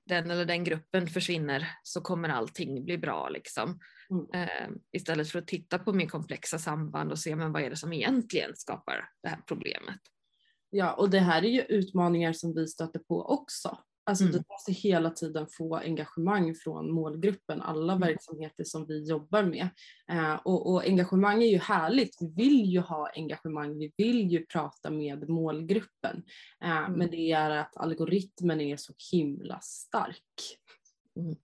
den 0.06 0.32
eller 0.32 0.46
den 0.46 0.64
gruppen 0.64 1.08
försvinner 1.08 1.68
så 1.84 2.02
kommer 2.02 2.30
allting 2.30 2.86
bli 2.86 2.98
bra 2.98 3.30
liksom. 3.30 3.80
Mm. 4.10 4.44
Uh, 4.44 4.78
istället 4.92 5.30
för 5.30 5.40
att 5.40 5.48
titta 5.48 5.80
på 5.80 5.94
mer 5.94 6.08
komplexa 6.08 6.60
samband 6.60 7.12
och 7.12 7.20
se 7.20 7.36
men 7.36 7.52
vad 7.52 7.62
är 7.62 7.70
det 7.70 7.76
som 7.76 7.94
egentligen 7.94 8.52
skapar 8.56 9.10
det 9.24 9.30
här 9.30 9.42
problemet. 9.48 10.00
Ja, 10.70 10.94
och 10.94 11.10
det 11.10 11.20
här 11.20 11.46
är 11.46 11.50
ju 11.50 11.62
utmaningar 11.62 12.34
som 12.34 12.54
vi 12.56 12.68
stöter 12.68 13.00
på 13.00 13.26
också. 13.26 13.78
Alltså 14.06 14.24
mm. 14.24 14.34
du 14.34 14.44
måste 14.50 14.72
hela 14.72 15.10
tiden 15.10 15.48
få 15.48 15.76
engagemang 15.76 16.56
från 16.56 16.92
målgruppen, 16.92 17.62
alla 17.62 17.94
mm. 17.94 18.08
verksamheter 18.08 18.64
som 18.64 18.86
vi 18.86 19.10
jobbar 19.10 19.44
med. 19.44 19.70
Eh, 20.12 20.34
och, 20.34 20.72
och, 20.72 20.84
engagemang 20.84 21.44
är 21.44 21.48
ju 21.48 21.58
härligt, 21.58 22.18
vi 22.20 22.34
vill 22.36 22.66
ju 22.66 22.80
ha 22.80 23.10
engagemang, 23.16 23.78
vi 23.78 23.94
vill 23.98 24.32
ju 24.32 24.46
prata 24.46 24.90
med 24.90 25.30
målgruppen. 25.30 26.24
Eh, 26.64 26.78
mm. 26.78 26.94
Men 26.94 27.10
det 27.12 27.32
är 27.32 27.50
att 27.50 27.78
algoritmen 27.78 28.62
är 28.62 28.78
så 28.78 28.94
himla 29.12 29.60
stark. 29.62 30.58
Mm. 31.16 31.36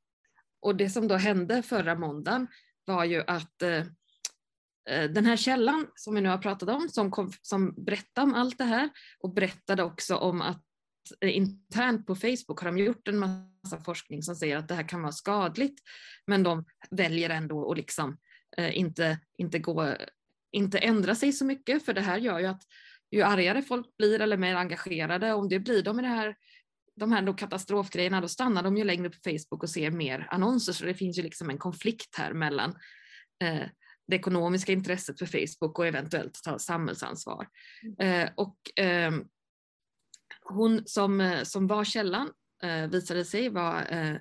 Och 0.61 0.75
det 0.75 0.89
som 0.89 1.07
då 1.07 1.15
hände 1.15 1.63
förra 1.63 1.95
måndagen 1.95 2.47
var 2.85 3.03
ju 3.03 3.23
att 3.27 3.61
eh, 3.61 3.85
eh 4.89 5.09
den 5.09 5.25
här 5.25 5.37
källan 5.37 5.87
som 5.95 6.15
vi 6.15 6.21
nu 6.21 6.29
har 6.29 6.37
pratat 6.37 6.69
om, 6.69 6.89
som, 6.89 7.11
kom, 7.11 7.31
som 7.41 7.83
berättade 7.85 8.27
om 8.27 8.33
allt 8.33 8.57
det 8.57 8.63
här 8.63 8.89
och 9.19 9.33
berättade 9.33 9.83
också 9.83 10.15
om 10.15 10.41
att 10.41 10.68
internt 11.21 12.07
på 12.07 12.15
Facebook 12.15 12.59
har 12.59 12.71
de 12.71 12.77
gjort 12.77 13.07
en 13.07 13.19
massa 13.19 13.79
forskning 13.85 14.23
som 14.23 14.35
säger 14.35 14.57
att 14.57 14.67
det 14.67 14.75
här 14.75 14.87
kan 14.87 15.01
vara 15.01 15.11
skadligt, 15.11 15.79
men 16.27 16.43
de 16.43 16.65
väljer 16.89 17.29
ändå 17.29 17.71
att 17.71 17.77
liksom 17.77 18.17
eh, 18.57 18.77
inte, 18.77 19.19
inte, 19.37 19.59
gå, 19.59 19.95
inte 20.51 20.77
ändra 20.77 21.15
sig 21.15 21.33
så 21.33 21.45
mycket, 21.45 21.85
för 21.85 21.93
det 21.93 22.01
här 22.01 22.17
gör 22.17 22.39
ju 22.39 22.45
att 22.45 22.63
ju 23.11 23.21
argare 23.21 23.61
folk 23.61 23.97
blir 23.97 24.21
eller 24.21 24.37
mer 24.37 24.55
engagerade, 24.55 25.33
om 25.33 25.49
det 25.49 25.59
blir 25.59 25.83
de 25.83 25.99
i 25.99 26.01
det 26.01 26.07
här 26.07 26.35
de 26.99 27.11
här 27.11 27.37
katastrofgrejerna, 27.37 28.21
då 28.21 28.27
stannar 28.27 28.63
de 28.63 28.77
ju 28.77 28.83
längre 28.83 29.09
på 29.09 29.17
Facebook 29.23 29.63
och 29.63 29.69
ser 29.69 29.91
mer 29.91 30.27
annonser, 30.31 30.73
så 30.73 30.85
det 30.85 30.93
finns 30.93 31.17
ju 31.17 31.21
liksom 31.21 31.49
en 31.49 31.57
konflikt 31.57 32.15
här 32.17 32.33
mellan, 32.33 32.69
eh, 33.43 33.67
det 34.07 34.15
ekonomiska 34.15 34.71
intresset 34.71 35.19
för 35.19 35.25
Facebook 35.25 35.79
och 35.79 35.87
eventuellt 35.87 36.39
ta 36.43 36.59
samhällsansvar. 36.59 37.47
Eh, 37.99 38.29
och 38.35 38.79
eh, 38.79 39.11
hon 40.51 40.83
som, 40.85 41.21
eh, 41.21 41.43
som 41.43 41.67
var 41.67 41.83
källan 41.83 42.31
eh, 42.63 42.87
visade 42.87 43.25
sig 43.25 43.49
vara 43.49 43.85
eh, 43.85 44.17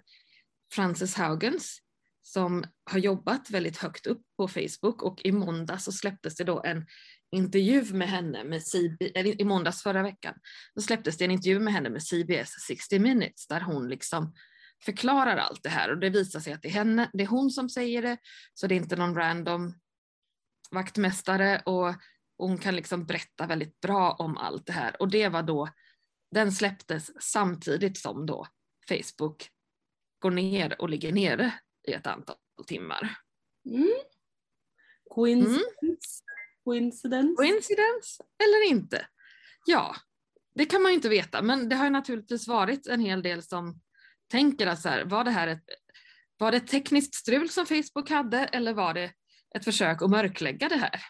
Frances 0.72 1.14
Haugens 1.14 1.82
som 2.22 2.64
har 2.90 2.98
jobbat 2.98 3.50
väldigt 3.50 3.76
högt 3.76 4.06
upp 4.06 4.22
på 4.36 4.48
Facebook. 4.48 5.02
Och 5.02 5.20
i 5.24 5.32
måndag 5.32 5.78
så 5.78 5.92
släpptes 5.92 6.36
det 6.36 6.44
då 6.44 6.62
en 6.64 6.86
intervju 7.30 7.84
med 7.92 8.08
henne 8.08 8.44
med 8.44 8.62
CBS, 8.62 9.12
i 9.38 9.44
måndags 9.44 9.82
förra 9.82 10.02
veckan, 10.02 10.34
så 10.74 10.82
släpptes 10.82 11.16
det 11.16 11.24
en 11.24 11.30
intervju 11.30 11.58
med 11.58 11.72
henne 11.72 11.90
med 11.90 12.02
CBS 12.02 12.50
60 12.66 12.98
minutes 12.98 13.46
där 13.46 13.60
hon 13.60 13.88
liksom 13.88 14.34
förklarar 14.84 15.36
allt 15.36 15.62
det 15.62 15.68
här. 15.68 15.90
Och 15.90 15.98
det 15.98 16.10
visar 16.10 16.40
sig 16.40 16.52
att 16.52 16.62
det 16.62 16.68
är, 16.68 16.72
henne, 16.72 17.10
det 17.12 17.22
är 17.22 17.26
hon 17.26 17.50
som 17.50 17.68
säger 17.68 18.02
det, 18.02 18.16
så 18.54 18.66
det 18.66 18.74
är 18.74 18.76
inte 18.76 18.96
någon 18.96 19.14
random 19.14 19.74
vaktmästare. 20.70 21.62
Och 21.64 21.94
hon 22.38 22.58
kan 22.58 22.76
liksom 22.76 23.06
berätta 23.06 23.46
väldigt 23.46 23.80
bra 23.80 24.12
om 24.12 24.36
allt 24.36 24.66
det 24.66 24.72
här. 24.72 25.02
Och 25.02 25.08
det 25.08 25.28
var 25.28 25.42
då, 25.42 25.68
den 26.30 26.52
släpptes 26.52 27.10
samtidigt 27.20 27.98
som 27.98 28.26
då 28.26 28.46
Facebook 28.88 29.50
går 30.18 30.30
ner 30.30 30.80
och 30.82 30.88
ligger 30.88 31.12
nere 31.12 31.52
i 31.88 31.92
ett 31.92 32.06
antal 32.06 32.36
timmar. 32.66 33.16
Mm. 33.66 33.88
Coincidence? 35.10 35.64
Mm. 35.82 35.96
Coincidence? 36.64 37.34
Coincidence 37.36 38.22
eller 38.44 38.70
inte? 38.70 39.06
Ja, 39.66 39.96
det 40.54 40.66
kan 40.66 40.82
man 40.82 40.92
ju 40.92 40.96
inte 40.96 41.08
veta, 41.08 41.42
men 41.42 41.68
det 41.68 41.76
har 41.76 41.90
naturligtvis 41.90 42.48
varit 42.48 42.86
en 42.86 43.00
hel 43.00 43.22
del 43.22 43.42
som 43.42 43.80
tänker 44.30 44.66
att 44.66 44.80
så 44.80 44.88
här, 44.88 45.04
var 45.04 45.24
det 45.24 45.30
här 45.30 45.48
ett, 45.48 45.64
var 46.38 46.50
det 46.50 46.56
ett 46.56 46.68
tekniskt 46.68 47.14
strul 47.14 47.48
som 47.48 47.66
Facebook 47.66 48.10
hade 48.10 48.38
eller 48.38 48.72
var 48.72 48.94
det 48.94 49.12
ett 49.54 49.64
försök 49.64 50.02
att 50.02 50.10
mörklägga 50.10 50.68
det 50.68 50.76
här? 50.76 51.00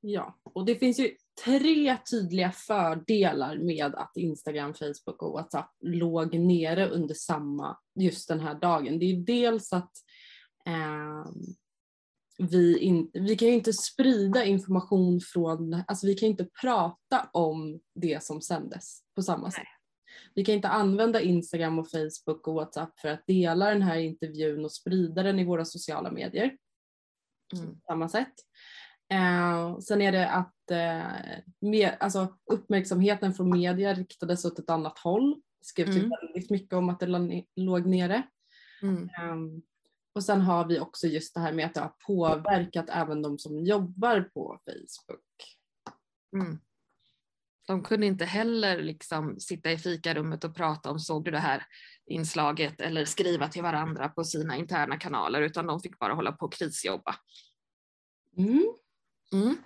Ja, 0.00 0.38
och 0.42 0.66
det 0.66 0.74
finns 0.74 0.98
ju 0.98 1.16
tre 1.44 1.96
tydliga 2.10 2.52
fördelar 2.52 3.58
med 3.58 3.94
att 3.94 4.16
Instagram, 4.16 4.74
Facebook 4.74 5.22
och 5.22 5.32
WhatsApp 5.32 5.70
låg 5.80 6.34
nere 6.38 6.88
under 6.88 7.14
samma, 7.14 7.78
just 7.94 8.28
den 8.28 8.40
här 8.40 8.54
dagen. 8.54 8.98
Det 8.98 9.04
är 9.04 9.16
dels 9.16 9.72
att 9.72 9.92
eh, 10.66 11.32
vi, 12.38 12.78
in, 12.78 13.10
vi 13.12 13.36
kan 13.36 13.48
ju 13.48 13.54
inte 13.54 13.72
sprida 13.72 14.44
information 14.44 15.20
från, 15.20 15.82
alltså 15.86 16.06
vi 16.06 16.14
kan 16.14 16.28
inte 16.28 16.48
prata 16.62 17.30
om 17.32 17.80
det 17.94 18.24
som 18.24 18.40
sändes 18.40 19.02
på 19.14 19.22
samma 19.22 19.50
sätt. 19.50 19.62
Vi 20.34 20.44
kan 20.44 20.54
inte 20.54 20.68
använda 20.68 21.20
Instagram 21.20 21.78
och 21.78 21.90
Facebook 21.90 22.48
och 22.48 22.54
WhatsApp 22.54 23.00
för 23.00 23.08
att 23.08 23.26
dela 23.26 23.70
den 23.70 23.82
här 23.82 23.98
intervjun 23.98 24.64
och 24.64 24.72
sprida 24.72 25.22
den 25.22 25.38
i 25.38 25.44
våra 25.44 25.64
sociala 25.64 26.10
medier. 26.10 26.56
Mm. 27.56 27.74
På 27.74 27.80
samma 27.86 28.08
sätt. 28.08 28.34
Eh, 29.12 29.78
sen 29.78 30.02
är 30.02 30.12
det 30.12 30.30
att 30.30 30.57
med, 31.60 31.96
alltså, 32.00 32.38
uppmärksamheten 32.52 33.34
från 33.34 33.50
media 33.50 33.94
riktades 33.94 34.44
åt 34.44 34.58
ett 34.58 34.70
annat 34.70 34.98
håll. 34.98 35.34
Det 35.34 35.66
skrevs 35.66 35.96
mm. 35.96 36.10
väldigt 36.10 36.50
mycket 36.50 36.72
om 36.72 36.88
att 36.88 37.00
det 37.00 37.06
låg 37.56 37.86
nere. 37.86 38.22
Mm. 38.82 39.02
Eh, 39.02 39.62
och 40.14 40.24
sen 40.24 40.40
har 40.40 40.66
vi 40.66 40.80
också 40.80 41.06
just 41.06 41.34
det 41.34 41.40
här 41.40 41.52
med 41.52 41.66
att 41.66 41.74
det 41.74 41.80
har 41.80 41.94
påverkat 42.06 42.86
även 42.88 43.22
de 43.22 43.38
som 43.38 43.64
jobbar 43.64 44.20
på 44.20 44.60
Facebook. 44.64 45.58
Mm. 46.36 46.58
De 47.66 47.82
kunde 47.82 48.06
inte 48.06 48.24
heller 48.24 48.82
liksom 48.82 49.40
sitta 49.40 49.72
i 49.72 49.78
fikarummet 49.78 50.44
och 50.44 50.56
prata 50.56 50.90
om 50.90 50.98
såg 50.98 51.24
du 51.24 51.30
det 51.30 51.38
här 51.38 51.66
inslaget 52.06 52.80
eller 52.80 53.04
skriva 53.04 53.48
till 53.48 53.62
varandra 53.62 54.08
på 54.08 54.24
sina 54.24 54.56
interna 54.56 54.96
kanaler 54.96 55.42
utan 55.42 55.66
de 55.66 55.80
fick 55.80 55.98
bara 55.98 56.14
hålla 56.14 56.32
på 56.32 56.46
och 56.46 56.52
krisjobba. 56.52 57.16
Mm. 58.36 58.74
Mm. 59.32 59.56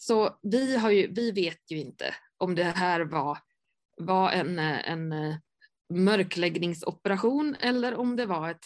Så 0.00 0.38
vi, 0.42 0.76
har 0.76 0.90
ju, 0.90 1.12
vi 1.12 1.30
vet 1.30 1.70
ju 1.70 1.78
inte 1.78 2.14
om 2.36 2.54
det 2.54 2.64
här 2.64 3.00
var, 3.00 3.38
var 3.96 4.30
en, 4.30 4.58
en 4.58 5.12
eh, 5.12 5.36
mörkläggningsoperation 5.94 7.56
eller 7.60 7.94
om 7.94 8.16
det 8.16 8.26
var 8.26 8.50
ett 8.50 8.64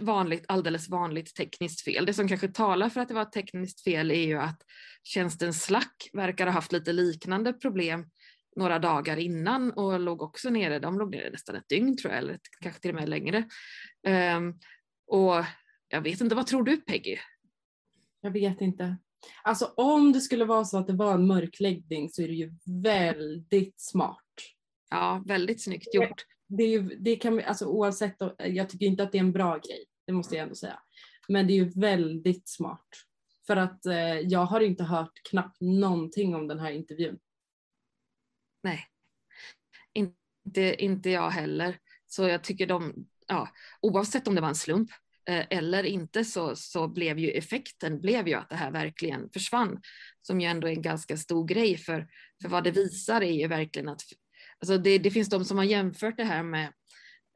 vanligt, 0.00 0.44
alldeles 0.48 0.88
vanligt 0.88 1.34
tekniskt 1.34 1.84
fel. 1.84 2.06
Det 2.06 2.14
som 2.14 2.28
kanske 2.28 2.48
talar 2.48 2.88
för 2.88 3.00
att 3.00 3.08
det 3.08 3.14
var 3.14 3.22
ett 3.22 3.32
tekniskt 3.32 3.84
fel 3.84 4.10
är 4.10 4.26
ju 4.26 4.38
att 4.38 4.62
tjänsten 5.02 5.54
Slack 5.54 6.10
verkar 6.12 6.46
ha 6.46 6.52
haft 6.52 6.72
lite 6.72 6.92
liknande 6.92 7.52
problem 7.52 8.06
några 8.56 8.78
dagar 8.78 9.16
innan 9.16 9.72
och 9.72 10.00
låg 10.00 10.22
också 10.22 10.50
nere. 10.50 10.78
De 10.78 10.98
låg 10.98 11.10
nere 11.10 11.30
nästan 11.30 11.56
ett 11.56 11.68
dygn 11.68 11.96
tror 11.96 12.12
jag, 12.12 12.18
eller 12.22 12.38
kanske 12.60 12.80
till 12.80 12.90
och 12.90 13.00
med 13.00 13.08
längre. 13.08 13.48
Um, 14.36 14.58
och 15.06 15.44
jag 15.88 16.00
vet 16.00 16.20
inte, 16.20 16.34
vad 16.34 16.46
tror 16.46 16.62
du 16.62 16.76
Peggy? 16.76 17.16
Jag 18.20 18.30
vet 18.30 18.60
inte. 18.60 18.96
Alltså 19.42 19.72
om 19.76 20.12
det 20.12 20.20
skulle 20.20 20.44
vara 20.44 20.64
så 20.64 20.78
att 20.78 20.86
det 20.86 20.92
var 20.92 21.14
en 21.14 21.26
mörkläggning 21.26 22.10
så 22.10 22.22
är 22.22 22.28
det 22.28 22.34
ju 22.34 22.52
väldigt 22.82 23.80
smart. 23.80 24.22
Ja, 24.90 25.22
väldigt 25.26 25.62
snyggt 25.62 25.94
gjort. 25.94 26.26
Det, 26.46 26.62
är 26.62 26.68
ju, 26.68 26.82
det 26.82 27.16
kan, 27.16 27.40
alltså 27.40 27.66
oavsett, 27.66 28.16
jag 28.38 28.68
tycker 28.68 28.86
inte 28.86 29.02
att 29.02 29.12
det 29.12 29.18
är 29.18 29.22
en 29.22 29.32
bra 29.32 29.58
grej, 29.58 29.84
det 30.06 30.12
måste 30.12 30.34
jag 30.34 30.42
ändå 30.42 30.54
säga. 30.54 30.80
Men 31.28 31.46
det 31.46 31.52
är 31.52 31.64
ju 31.64 31.68
väldigt 31.68 32.48
smart. 32.48 32.86
För 33.46 33.56
att 33.56 33.86
eh, 33.86 34.18
jag 34.18 34.44
har 34.44 34.60
inte 34.60 34.84
hört 34.84 35.20
knappt 35.30 35.60
någonting 35.60 36.34
om 36.34 36.48
den 36.48 36.58
här 36.58 36.70
intervjun. 36.70 37.18
Nej, 38.62 38.86
inte, 39.92 40.84
inte 40.84 41.10
jag 41.10 41.30
heller. 41.30 41.78
Så 42.06 42.28
jag 42.28 42.44
tycker 42.44 42.66
de, 42.66 43.06
ja, 43.26 43.48
oavsett 43.80 44.28
om 44.28 44.34
det 44.34 44.40
var 44.40 44.48
en 44.48 44.54
slump 44.54 44.90
eller 45.26 45.84
inte 45.84 46.24
så, 46.24 46.56
så 46.56 46.88
blev 46.88 47.18
ju 47.18 47.30
effekten 47.30 48.00
blev 48.00 48.28
ju 48.28 48.34
att 48.34 48.50
det 48.50 48.56
här 48.56 48.70
verkligen 48.70 49.30
försvann, 49.30 49.80
som 50.22 50.40
ju 50.40 50.46
ändå 50.46 50.68
är 50.68 50.72
en 50.72 50.82
ganska 50.82 51.16
stor 51.16 51.46
grej 51.46 51.76
för, 51.76 52.08
för 52.42 52.48
vad 52.48 52.64
det 52.64 52.70
visar 52.70 53.20
är 53.20 53.32
ju 53.32 53.46
verkligen 53.46 53.88
att 53.88 54.02
alltså 54.60 54.78
det, 54.78 54.98
det 54.98 55.10
finns 55.10 55.28
de 55.28 55.44
som 55.44 55.56
har 55.56 55.64
jämfört 55.64 56.16
det 56.16 56.24
här 56.24 56.42
med 56.42 56.72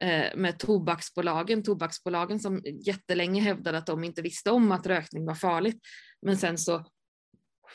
eh, 0.03 0.35
med 0.35 0.59
tobaksbolagen, 0.59 1.63
tobaksbolagen 1.63 2.39
som 2.39 2.61
jättelänge 2.85 3.41
hävdade 3.41 3.77
att 3.77 3.85
de 3.85 4.03
inte 4.03 4.21
visste 4.21 4.51
om 4.51 4.71
att 4.71 4.87
rökning 4.87 5.25
var 5.25 5.35
farligt, 5.35 5.79
men 6.21 6.37
sen 6.37 6.57
så 6.57 6.85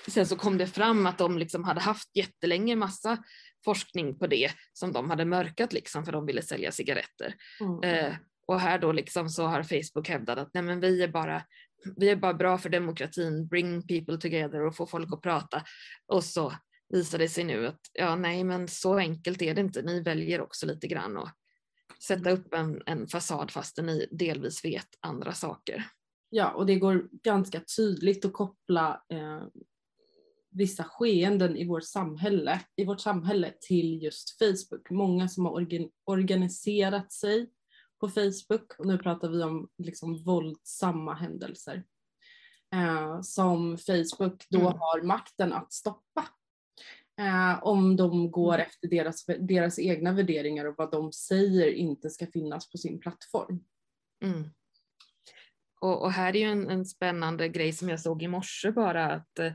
Sen 0.08 0.26
så 0.26 0.37
kom 0.37 0.58
det 0.58 0.66
fram 0.66 1.06
att 1.06 1.18
de 1.18 1.38
liksom 1.38 1.64
hade 1.64 1.80
haft 1.80 2.16
jättelänge 2.16 2.76
massa 2.76 3.25
forskning 3.64 4.18
på 4.18 4.26
det 4.26 4.50
som 4.73 4.92
de 4.92 5.11
hade 5.11 5.25
mörkat 5.25 5.73
liksom 5.73 6.04
för 6.04 6.12
de 6.12 6.26
ville 6.26 6.42
sälja 6.42 6.73
cigaretter. 6.73 7.35
Mm. 7.61 7.82
Eh, 7.82 8.14
och 8.46 8.60
här 8.60 8.78
då 8.78 8.92
liksom 8.92 9.28
så 9.28 9.46
har 9.46 9.62
Facebook 9.62 10.08
hävdat 10.08 10.38
att 10.38 10.50
nej 10.54 10.62
men 10.62 10.80
vi 10.80 11.02
är 11.02 11.08
bara 11.08 11.42
vi 11.96 12.08
är 12.08 12.16
bara 12.16 12.34
bra 12.34 12.58
för 12.58 12.68
demokratin, 12.68 13.46
bring 13.46 13.86
people 13.86 14.16
together 14.16 14.66
och 14.66 14.76
få 14.76 14.86
folk 14.86 15.12
att 15.12 15.22
prata. 15.22 15.62
Och 16.06 16.24
så 16.24 16.52
visar 16.88 17.18
det 17.18 17.28
sig 17.28 17.44
nu 17.44 17.66
att 17.66 17.80
ja, 17.92 18.16
nej, 18.16 18.44
men 18.44 18.68
så 18.68 18.98
enkelt 18.98 19.42
är 19.42 19.54
det 19.54 19.60
inte. 19.60 19.82
Ni 19.82 20.02
väljer 20.02 20.40
också 20.40 20.66
lite 20.66 20.86
grann 20.86 21.16
att 21.16 21.34
sätta 22.06 22.30
upp 22.30 22.54
en, 22.54 22.82
en 22.86 23.06
fasad 23.06 23.50
fastän 23.50 23.86
ni 23.86 24.06
delvis 24.10 24.64
vet 24.64 24.88
andra 25.00 25.32
saker. 25.32 25.84
Ja, 26.30 26.50
och 26.50 26.66
det 26.66 26.76
går 26.76 27.08
ganska 27.22 27.60
tydligt 27.76 28.24
att 28.24 28.32
koppla 28.32 29.02
eh, 29.12 29.42
vissa 30.50 30.84
skeenden 30.84 31.56
i 31.56 31.66
vårt 31.66 31.84
samhälle, 31.84 32.60
i 32.76 32.84
vårt 32.84 33.00
samhälle 33.00 33.52
till 33.60 34.02
just 34.02 34.38
Facebook. 34.38 34.90
Många 34.90 35.28
som 35.28 35.44
har 35.44 35.52
organ, 35.52 35.88
organiserat 36.04 37.12
sig 37.12 37.50
på 38.00 38.08
Facebook 38.08 38.78
och 38.78 38.86
nu 38.86 38.98
pratar 38.98 39.28
vi 39.28 39.42
om 39.42 39.68
liksom 39.78 40.22
våldsamma 40.24 41.14
händelser 41.14 41.84
eh, 42.74 43.20
som 43.20 43.78
Facebook 43.78 44.46
då 44.50 44.60
mm. 44.60 44.72
har 44.78 45.02
makten 45.02 45.52
att 45.52 45.72
stoppa. 45.72 46.28
Eh, 47.20 47.62
om 47.62 47.96
de 47.96 48.30
går 48.30 48.54
mm. 48.54 48.66
efter 48.66 48.88
deras, 48.88 49.24
deras 49.26 49.78
egna 49.78 50.12
värderingar 50.12 50.64
och 50.64 50.74
vad 50.78 50.90
de 50.90 51.12
säger 51.12 51.72
inte 51.72 52.10
ska 52.10 52.26
finnas 52.26 52.70
på 52.70 52.78
sin 52.78 53.00
plattform. 53.00 53.64
Mm. 54.24 54.50
Och, 55.80 56.02
och, 56.02 56.12
här 56.12 56.36
är 56.36 56.40
ju 56.40 56.46
en, 56.46 56.70
en, 56.70 56.84
spännande 56.84 57.48
grej 57.48 57.72
som 57.72 57.88
jag 57.88 58.00
såg 58.00 58.22
i 58.22 58.28
morse 58.28 58.70
bara 58.70 59.12
att 59.12 59.38
eh, 59.38 59.52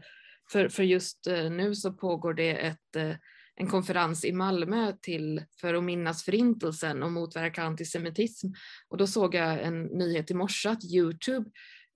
för, 0.51 0.69
för 0.69 0.83
just 0.83 1.27
eh, 1.27 1.51
nu 1.51 1.75
så 1.75 1.93
pågår 1.93 2.33
det 2.33 2.51
ett 2.51 2.95
eh, 2.95 3.15
en 3.55 3.67
konferens 3.67 4.25
i 4.25 4.31
Malmö 4.31 4.93
till, 5.01 5.43
för 5.61 5.73
att 5.73 5.83
minnas 5.83 6.23
förintelsen 6.23 7.03
och 7.03 7.11
motverka 7.11 7.63
antisemitism. 7.63 8.47
Och 8.89 8.97
då 8.97 9.07
såg 9.07 9.35
jag 9.35 9.63
en 9.63 9.83
nyhet 9.83 10.31
i 10.31 10.33
morse 10.33 10.69
att 10.69 10.85
Youtube 10.85 11.49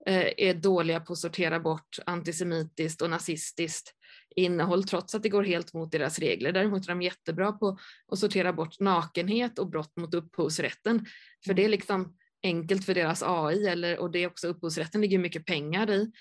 eh, 0.05 0.29
är 0.37 0.53
dåliga 0.53 0.99
på 0.99 1.13
att 1.13 1.19
sortera 1.19 1.59
bort 1.59 1.99
antisemitiskt 2.05 3.01
och 3.01 3.09
nazistiskt 3.09 3.93
innehåll 4.35 4.83
trots 4.83 5.15
att 5.15 5.23
det 5.23 5.29
går 5.29 5.43
helt 5.43 5.73
mot 5.73 5.91
deras 5.91 6.19
regler. 6.19 6.51
Däremot 6.51 6.83
är 6.83 6.87
de 6.87 7.01
jättebra 7.01 7.51
på 7.51 7.77
att 8.11 8.19
sortera 8.19 8.53
bort 8.53 8.79
nakenhet 8.79 9.59
och 9.59 9.69
brott 9.69 9.97
mot 9.97 10.13
upphovsrätten. 10.13 11.05
För 11.45 11.53
det 11.53 11.65
är 11.65 11.69
liksom 11.69 12.17
enkelt 12.43 12.85
för 12.85 12.93
deras 12.93 13.23
AI 13.23 13.67
eller, 13.67 13.99
och 13.99 14.11
det 14.11 14.19
är 14.19 14.27
också 14.27 14.47
upphovsrätten 14.47 15.01
ligger 15.01 15.19
mycket 15.19 15.45
pengar 15.45 15.89
i. 15.89 16.11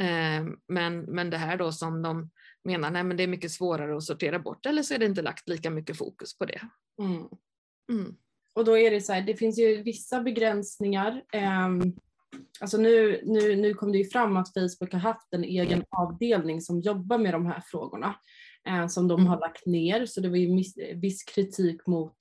Eh, 0.00 0.44
men, 0.68 1.00
men 1.00 1.30
det 1.30 1.38
här 1.38 1.56
då 1.56 1.72
som 1.72 2.02
de 2.02 2.30
menar 2.64 2.90
nej 2.90 3.04
men 3.04 3.16
det 3.16 3.22
är 3.22 3.28
mycket 3.28 3.50
svårare 3.50 3.96
att 3.96 4.02
sortera 4.02 4.38
bort 4.38 4.66
eller 4.66 4.82
så 4.82 4.94
är 4.94 4.98
det 4.98 5.06
inte 5.06 5.22
lagt 5.22 5.48
lika 5.48 5.70
mycket 5.70 5.98
fokus 5.98 6.38
på 6.38 6.44
det. 6.44 6.60
Mm. 7.02 7.28
Mm. 7.92 8.16
Och 8.54 8.64
då 8.64 8.78
är 8.78 8.90
det 8.90 9.00
så 9.00 9.12
här, 9.12 9.22
det 9.22 9.36
finns 9.36 9.58
ju 9.58 9.82
vissa 9.82 10.20
begränsningar. 10.20 11.22
Eh, 11.32 11.68
alltså 12.60 12.76
nu, 12.76 13.20
nu, 13.24 13.56
nu 13.56 13.74
kom 13.74 13.92
det 13.92 13.98
ju 13.98 14.04
fram 14.04 14.36
att 14.36 14.52
Facebook 14.52 14.92
har 14.92 15.00
haft 15.00 15.34
en 15.34 15.44
egen 15.44 15.84
avdelning 15.90 16.60
som 16.60 16.80
jobbar 16.80 17.18
med 17.18 17.34
de 17.34 17.46
här 17.46 17.62
frågorna 17.66 18.14
eh, 18.68 18.86
som 18.86 19.08
de 19.08 19.26
har 19.26 19.40
lagt 19.40 19.66
ner 19.66 20.06
så 20.06 20.20
det 20.20 20.28
var 20.28 20.36
ju 20.36 20.54
miss, 20.54 20.74
viss 20.94 21.22
kritik 21.22 21.86
mot 21.86 22.16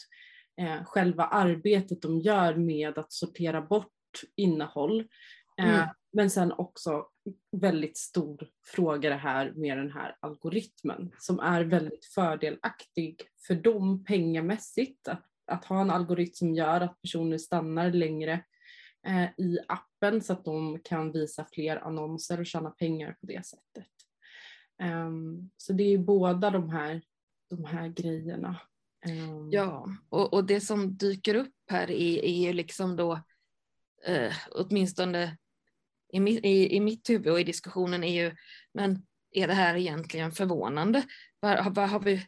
eh, 0.62 0.86
själva 0.86 1.26
arbetet 1.26 2.02
de 2.02 2.20
gör 2.20 2.56
med 2.56 2.98
att 2.98 3.14
sortera 3.14 3.62
bort 3.62 4.22
innehåll. 4.36 5.00
Eh, 5.60 5.76
mm. 5.76 5.88
Men 6.14 6.30
sen 6.30 6.52
också 6.52 7.06
väldigt 7.52 7.98
stor 7.98 8.50
fråga 8.66 9.10
det 9.10 9.16
här 9.16 9.52
med 9.56 9.78
den 9.78 9.92
här 9.92 10.18
algoritmen 10.20 11.12
som 11.20 11.40
är 11.40 11.64
väldigt 11.64 12.06
fördelaktig 12.06 13.22
för 13.48 13.56
dem 13.56 14.04
pengamässigt. 14.04 15.08
Att, 15.08 15.26
att 15.48 15.66
ha 15.66 15.82
en 15.82 15.92
algoritm 15.92 16.34
som 16.34 16.56
gör 16.56 16.82
att 16.82 17.02
personer 17.02 17.38
stannar 17.38 17.92
längre 17.92 18.44
eh, 19.08 19.30
i 19.38 19.60
appen 19.68 20.22
så 20.22 20.34
att 20.34 20.46
de 20.46 20.80
kan 20.84 21.12
visa 21.12 21.46
fler 21.52 21.78
annonser 21.78 22.40
och 22.40 22.46
tjäna 22.46 22.70
pengar 22.70 23.18
på 23.20 23.26
det 23.26 23.46
sättet. 23.46 23.88
Um, 24.84 25.50
så 25.58 25.74
det 25.74 25.84
är 25.84 25.98
båda 25.98 26.50
de 26.50 26.70
här, 26.70 27.02
de 27.50 27.66
här 27.66 27.88
grejerna. 27.88 28.60
Um. 29.06 29.52
Ja, 29.52 29.88
och, 30.10 30.34
och 30.34 30.46
det 30.46 30.62
som 30.62 30.98
dyker 30.98 31.36
upp 31.36 31.56
här 31.68 31.92
är, 31.92 32.24
är 32.26 32.48
ju 32.48 32.54
liksom 32.54 32.96
då 32.96 33.20
eh, 34.06 34.34
åtminstone 34.52 35.38
i, 36.14 36.40
i, 36.44 36.76
i 36.76 36.80
mitt 36.80 37.10
huvud 37.10 37.28
och 37.28 37.40
i 37.40 37.44
diskussionen 37.44 38.04
är 38.04 38.24
ju, 38.24 38.36
men 38.74 39.06
är 39.32 39.48
det 39.48 39.54
här 39.54 39.76
egentligen 39.76 40.32
förvånande? 40.32 41.04
Vad, 41.40 41.76
vad 41.76 41.90
har 41.90 42.00
vi, 42.00 42.28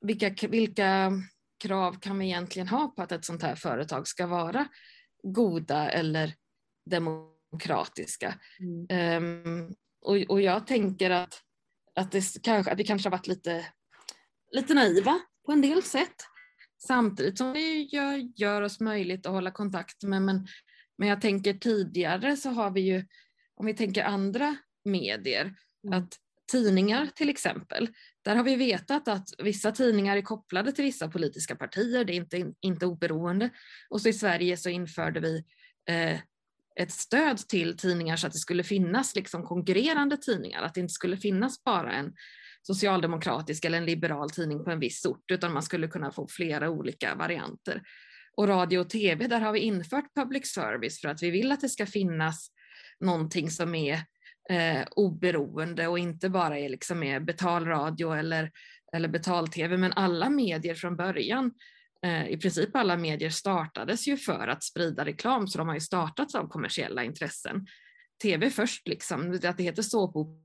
vilka, 0.00 0.48
vilka 0.48 1.12
krav 1.60 2.00
kan 2.00 2.18
vi 2.18 2.26
egentligen 2.26 2.68
ha 2.68 2.88
på 2.88 3.02
att 3.02 3.12
ett 3.12 3.24
sånt 3.24 3.42
här 3.42 3.54
företag 3.54 4.08
ska 4.08 4.26
vara 4.26 4.68
goda 5.22 5.90
eller 5.90 6.34
demokratiska? 6.90 8.38
Mm. 8.60 9.24
Um, 9.24 9.74
och, 10.00 10.16
och 10.16 10.40
jag 10.40 10.66
tänker 10.66 11.10
att, 11.10 11.42
att, 11.94 12.12
det 12.12 12.42
kanske, 12.42 12.72
att 12.72 12.78
vi 12.78 12.84
kanske 12.84 13.06
har 13.08 13.16
varit 13.16 13.26
lite, 13.26 13.66
lite 14.52 14.74
naiva 14.74 15.20
på 15.46 15.52
en 15.52 15.60
del 15.60 15.82
sätt. 15.82 16.16
Samtidigt 16.86 17.38
som 17.38 17.52
det 17.52 17.82
gör, 17.82 18.40
gör 18.40 18.62
oss 18.62 18.80
möjligt 18.80 19.26
att 19.26 19.32
hålla 19.32 19.50
kontakt 19.50 20.02
med, 20.02 20.22
men 20.22 20.46
men 20.98 21.08
jag 21.08 21.20
tänker 21.20 21.54
tidigare 21.54 22.36
så 22.36 22.50
har 22.50 22.70
vi 22.70 22.80
ju, 22.80 23.04
om 23.54 23.66
vi 23.66 23.74
tänker 23.74 24.04
andra 24.04 24.56
medier, 24.84 25.54
mm. 25.86 25.98
att 25.98 26.18
tidningar 26.52 27.06
till 27.06 27.28
exempel, 27.28 27.88
där 28.22 28.36
har 28.36 28.44
vi 28.44 28.56
vetat 28.56 29.08
att 29.08 29.28
vissa 29.38 29.72
tidningar 29.72 30.16
är 30.16 30.22
kopplade 30.22 30.72
till 30.72 30.84
vissa 30.84 31.08
politiska 31.08 31.56
partier, 31.56 32.04
det 32.04 32.12
är 32.12 32.16
inte, 32.16 32.52
inte 32.60 32.86
oberoende. 32.86 33.50
Och 33.90 34.00
så 34.00 34.08
i 34.08 34.12
Sverige 34.12 34.56
så 34.56 34.68
införde 34.68 35.20
vi 35.20 35.44
eh, 35.88 36.20
ett 36.76 36.92
stöd 36.92 37.38
till 37.38 37.76
tidningar 37.76 38.16
så 38.16 38.26
att 38.26 38.32
det 38.32 38.38
skulle 38.38 38.64
finnas 38.64 39.14
liksom 39.14 39.42
konkurrerande 39.42 40.16
tidningar, 40.16 40.62
att 40.62 40.74
det 40.74 40.80
inte 40.80 40.92
skulle 40.92 41.16
finnas 41.16 41.64
bara 41.64 41.92
en 41.92 42.12
socialdemokratisk 42.62 43.64
eller 43.64 43.78
en 43.78 43.86
liberal 43.86 44.30
tidning 44.30 44.64
på 44.64 44.70
en 44.70 44.80
viss 44.80 45.06
ort, 45.06 45.30
utan 45.30 45.52
man 45.52 45.62
skulle 45.62 45.88
kunna 45.88 46.10
få 46.10 46.28
flera 46.28 46.70
olika 46.70 47.14
varianter. 47.14 47.82
Och 48.36 48.48
radio 48.48 48.78
och 48.78 48.90
tv, 48.90 49.26
där 49.26 49.40
har 49.40 49.52
vi 49.52 49.60
infört 49.60 50.14
public 50.14 50.52
service 50.52 51.00
för 51.00 51.08
att 51.08 51.22
vi 51.22 51.30
vill 51.30 51.52
att 51.52 51.60
det 51.60 51.68
ska 51.68 51.86
finnas 51.86 52.48
någonting 53.00 53.50
som 53.50 53.74
är 53.74 53.94
eh, 54.50 54.84
oberoende 54.96 55.88
och 55.88 55.98
inte 55.98 56.28
bara 56.28 56.58
är 56.58 56.68
liksom 56.68 57.02
är 57.02 57.20
betalradio 57.20 58.12
eller, 58.12 58.50
eller 58.92 59.08
betal-tv, 59.08 59.76
men 59.76 59.92
alla 59.92 60.30
medier 60.30 60.74
från 60.74 60.96
början 60.96 61.52
eh, 62.04 62.28
i 62.28 62.36
princip 62.36 62.76
alla 62.76 62.96
medier 62.96 63.30
startades 63.30 64.08
ju 64.08 64.16
för 64.16 64.48
att 64.48 64.64
sprida 64.64 65.04
reklam, 65.04 65.48
så 65.48 65.58
de 65.58 65.68
har 65.68 65.74
ju 65.74 65.80
startats 65.80 66.34
av 66.34 66.48
kommersiella 66.48 67.04
intressen. 67.04 67.66
TV 68.22 68.50
först, 68.50 68.88
liksom, 68.88 69.40
att 69.44 69.56
det 69.56 69.62
heter 69.62 69.82
såpopera 69.82 70.43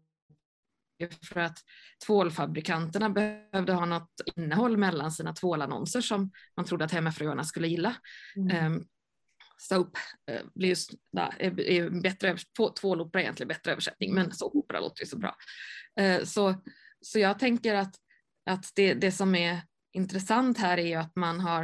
för 1.08 1.40
att 1.40 1.60
tvålfabrikanterna 2.06 3.10
behövde 3.10 3.74
ha 3.74 3.86
något 3.86 4.22
innehåll 4.36 4.78
mellan 4.78 5.12
sina 5.12 5.34
tvålannonser 5.34 6.02
som 6.02 6.32
man 6.56 6.66
trodde 6.66 6.86
att 6.86 6.92
hemmafruarna 6.92 7.44
skulle 7.44 7.68
gilla. 7.68 7.96
Mm. 8.36 8.66
Um, 8.66 8.88
soap 9.58 9.98
blir 10.56 10.70
just, 10.70 10.92
da, 11.12 11.34
är, 11.40 11.60
är 11.60 12.02
bättre, 12.02 12.38
tvålopera 12.80 13.22
är 13.22 13.24
egentligen 13.24 13.48
bättre 13.48 13.72
översättning, 13.72 14.14
men 14.14 14.32
såpopera 14.32 14.80
låter 14.80 15.02
ju 15.02 15.08
så 15.08 15.18
bra. 15.18 15.36
Uh, 16.02 16.24
så, 16.24 16.56
så 17.02 17.20
jag 17.20 17.40
tänker 17.40 17.76
att, 17.76 17.96
att 18.50 18.72
det, 18.76 18.94
det 18.94 19.12
som 19.12 19.36
är 19.36 19.62
intressant 19.94 20.58
här 20.58 20.78
är 20.78 20.88
ju 20.88 20.96
att 20.96 21.16
man 21.16 21.40
har, 21.40 21.64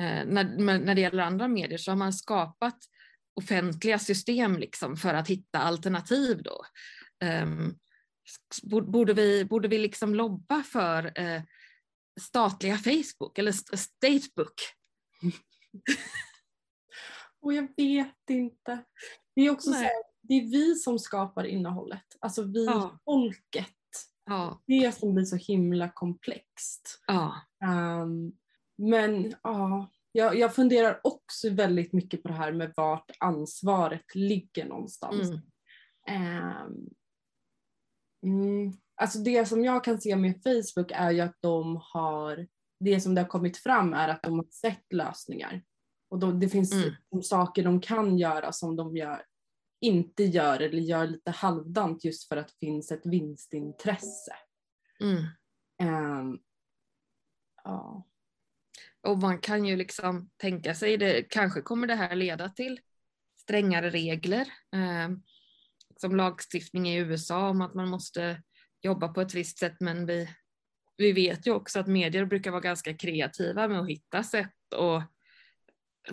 uh, 0.00 0.24
när, 0.26 0.78
när 0.78 0.94
det 0.94 1.00
gäller 1.00 1.22
andra 1.22 1.48
medier 1.48 1.78
så 1.78 1.90
har 1.90 1.96
man 1.96 2.12
skapat 2.12 2.78
offentliga 3.34 3.98
system 3.98 4.58
liksom 4.58 4.96
för 4.96 5.14
att 5.14 5.28
hitta 5.28 5.58
alternativ 5.58 6.42
då. 6.42 6.64
Um, 7.24 7.78
borde 8.62 9.14
vi, 9.14 9.44
borde 9.44 9.68
vi 9.68 9.78
liksom 9.78 10.14
lobba 10.14 10.62
för 10.62 11.20
eh, 11.20 11.42
statliga 12.20 12.76
Facebook 12.76 13.38
eller 13.38 13.52
Statebook? 13.76 14.54
Och 17.40 17.52
jag 17.52 17.68
vet 17.76 18.30
inte. 18.30 18.84
Det 19.34 19.40
är 19.42 19.50
också 19.50 19.70
så 19.70 19.78
här, 19.78 19.92
det 20.22 20.34
är 20.34 20.50
vi 20.50 20.74
som 20.74 20.98
skapar 20.98 21.44
innehållet, 21.44 22.16
alltså 22.20 22.42
vi 22.42 22.64
ja. 22.64 22.98
folket. 23.04 23.66
Ja. 24.24 24.62
Det 24.66 24.92
som 24.92 25.14
blir 25.14 25.24
så 25.24 25.36
himla 25.36 25.88
komplext. 25.88 27.02
Ja. 27.06 27.34
Um, 27.64 28.32
men 28.78 29.34
ja, 29.42 29.90
jag, 30.12 30.38
jag 30.38 30.54
funderar 30.54 31.00
också 31.04 31.50
väldigt 31.50 31.92
mycket 31.92 32.22
på 32.22 32.28
det 32.28 32.34
här 32.34 32.52
med 32.52 32.72
vart 32.76 33.10
ansvaret 33.18 34.14
ligger 34.14 34.64
någonstans. 34.64 35.30
Mm. 36.08 36.66
Um, 36.66 36.88
Mm, 38.22 38.72
alltså 38.96 39.18
det 39.18 39.46
som 39.46 39.64
jag 39.64 39.84
kan 39.84 40.00
se 40.00 40.16
med 40.16 40.42
Facebook 40.42 40.90
är 40.94 41.10
ju 41.10 41.20
att 41.20 41.36
de 41.40 41.80
har, 41.82 42.46
det 42.80 43.00
som 43.00 43.14
det 43.14 43.20
har 43.20 43.28
kommit 43.28 43.56
fram 43.56 43.94
är 43.94 44.08
att 44.08 44.22
de 44.22 44.34
har 44.34 44.46
sett 44.50 44.92
lösningar. 44.92 45.62
Och 46.10 46.18
då, 46.18 46.32
det 46.32 46.48
finns 46.48 46.72
mm. 46.72 47.22
saker 47.22 47.64
de 47.64 47.80
kan 47.80 48.18
göra 48.18 48.52
som 48.52 48.76
de 48.76 48.96
gör, 48.96 49.24
inte 49.80 50.24
gör 50.24 50.60
eller 50.60 50.82
gör 50.82 51.06
lite 51.06 51.30
halvdant 51.30 52.04
just 52.04 52.28
för 52.28 52.36
att 52.36 52.48
det 52.48 52.66
finns 52.66 52.92
ett 52.92 53.06
vinstintresse. 53.06 54.32
Mm. 55.00 55.24
Um, 55.82 56.38
ja. 57.64 58.06
Och 59.02 59.18
man 59.18 59.38
kan 59.38 59.64
ju 59.64 59.76
liksom 59.76 60.30
tänka 60.36 60.74
sig, 60.74 60.96
det, 60.96 61.22
kanske 61.22 61.60
kommer 61.60 61.86
det 61.86 61.94
här 61.94 62.16
leda 62.16 62.48
till 62.48 62.80
strängare 63.40 63.90
regler. 63.90 64.48
Um, 64.76 65.22
som 66.02 66.16
lagstiftning 66.16 66.88
i 66.88 66.98
USA 66.98 67.48
om 67.48 67.60
att 67.60 67.74
man 67.74 67.88
måste 67.88 68.42
jobba 68.82 69.08
på 69.08 69.20
ett 69.20 69.34
visst 69.34 69.58
sätt 69.58 69.76
men 69.80 70.06
vi, 70.06 70.28
vi 70.96 71.12
vet 71.12 71.46
ju 71.46 71.52
också 71.52 71.80
att 71.80 71.86
medier 71.86 72.24
brukar 72.24 72.50
vara 72.50 72.60
ganska 72.60 72.94
kreativa 72.94 73.68
med 73.68 73.80
att 73.80 73.88
hitta 73.88 74.22
sätt 74.22 74.74
och 74.76 75.02